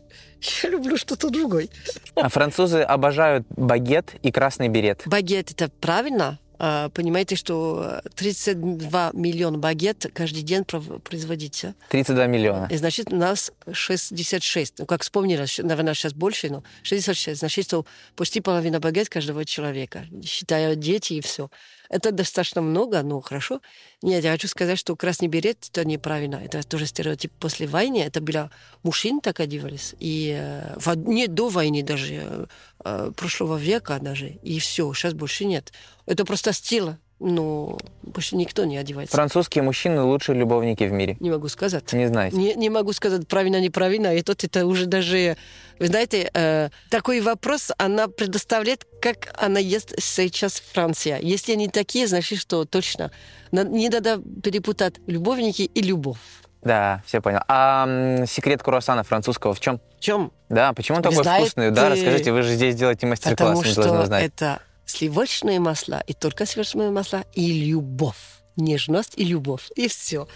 [0.63, 1.69] я люблю что-то другое.
[2.15, 5.03] А французы обожают багет и красный берет.
[5.07, 6.39] Багет это правильно?
[6.61, 11.75] А, понимаете, что 32 миллиона багет каждый день производится.
[11.91, 12.69] 32 миллиона.
[12.71, 14.81] И значит, у нас 66.
[14.81, 17.39] Ну, как вспомнила, наверное, сейчас больше, но 66.
[17.39, 17.87] Значит, что
[18.17, 21.49] почти половина багет каждого человека, считая дети и все.
[21.89, 23.61] Это достаточно много, но хорошо.
[24.03, 26.37] Нет, я хочу сказать, что красный берет это неправильно.
[26.37, 27.99] Это тоже стереотип после войны.
[27.99, 28.51] Это было
[28.83, 29.95] мужчин так одевались.
[29.99, 32.49] И э, не до войны даже,
[32.85, 34.29] э, прошлого века даже.
[34.43, 35.73] И все, сейчас больше нет.
[36.07, 36.97] Это просто стиль.
[37.21, 39.15] Но больше никто не одевается.
[39.17, 41.17] Французские мужчины лучшие любовники в мире.
[41.21, 41.93] Не могу сказать.
[41.93, 42.37] Не знаете?
[42.37, 44.15] Не, не могу сказать правильно, неправильно.
[44.17, 45.37] И тут это уже даже...
[45.79, 51.19] Вы знаете, э, такой вопрос она предоставляет, как она есть сейчас Франция.
[51.21, 53.11] Если они такие, значит, что точно.
[53.53, 56.19] Не надо перепутать любовники и любовь.
[56.63, 57.41] Да, все понял.
[57.49, 59.81] А секрет круассана французского в чем?
[59.99, 60.33] В чем?
[60.49, 61.71] Да, почему он такой знаете- вкусный?
[61.71, 64.25] Да, расскажите, вы же здесь делаете мастер-класс, Потому мы что должны знать.
[64.25, 68.17] это сливочное масло, и только сливочное масло, и любовь.
[68.57, 69.71] Нежность и любовь.
[69.77, 70.27] И все.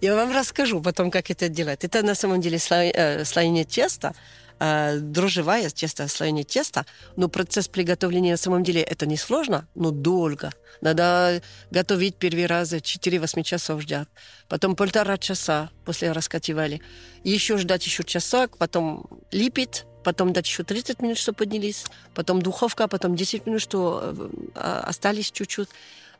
[0.00, 1.84] Я вам расскажу потом, как это делать.
[1.84, 4.14] Это на самом деле э, слоение теста,
[4.58, 6.84] э, дрожжевое тесто, слоение теста.
[7.16, 10.52] Но процесс приготовления на самом деле это не сложно, но долго.
[10.80, 14.08] Надо готовить первый раз 4-8 часов ждать.
[14.48, 16.80] Потом полтора часа после раскативали.
[17.24, 21.84] Еще ждать еще часок, потом липить, потом дать еще 30 минут, чтобы поднялись,
[22.14, 25.68] потом духовка, потом 10 минут, что э, а, остались чуть-чуть.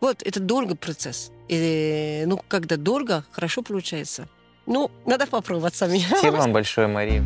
[0.01, 1.31] Вот, это долгий процесс.
[1.49, 4.29] И, ну, когда долго, хорошо получается.
[4.67, 5.99] Ну, надо попробовать сами.
[5.99, 7.25] Спасибо вам большое, Мария.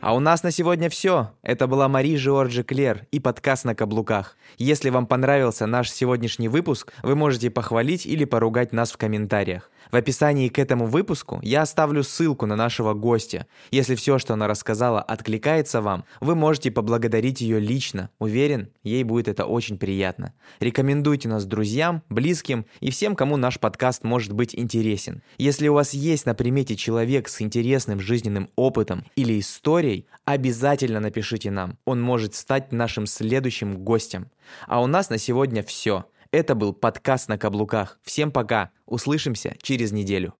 [0.00, 1.32] А у нас на сегодня все.
[1.42, 4.36] Это была Мари Жорджи Клер и подкаст на каблуках.
[4.56, 9.68] Если вам понравился наш сегодняшний выпуск, вы можете похвалить или поругать нас в комментариях.
[9.90, 13.46] В описании к этому выпуску я оставлю ссылку на нашего гостя.
[13.70, 18.10] Если все, что она рассказала, откликается вам, вы можете поблагодарить ее лично.
[18.18, 20.32] Уверен, ей будет это очень приятно.
[20.60, 25.22] Рекомендуйте нас друзьям, близким и всем, кому наш подкаст может быть интересен.
[25.38, 31.50] Если у вас есть на примете человек с интересным жизненным опытом или историей, обязательно напишите
[31.50, 31.78] нам.
[31.84, 34.30] Он может стать нашим следующим гостем.
[34.66, 36.04] А у нас на сегодня все.
[36.30, 37.98] Это был подкаст на каблуках.
[38.02, 38.70] Всем пока.
[38.86, 40.34] Услышимся через неделю.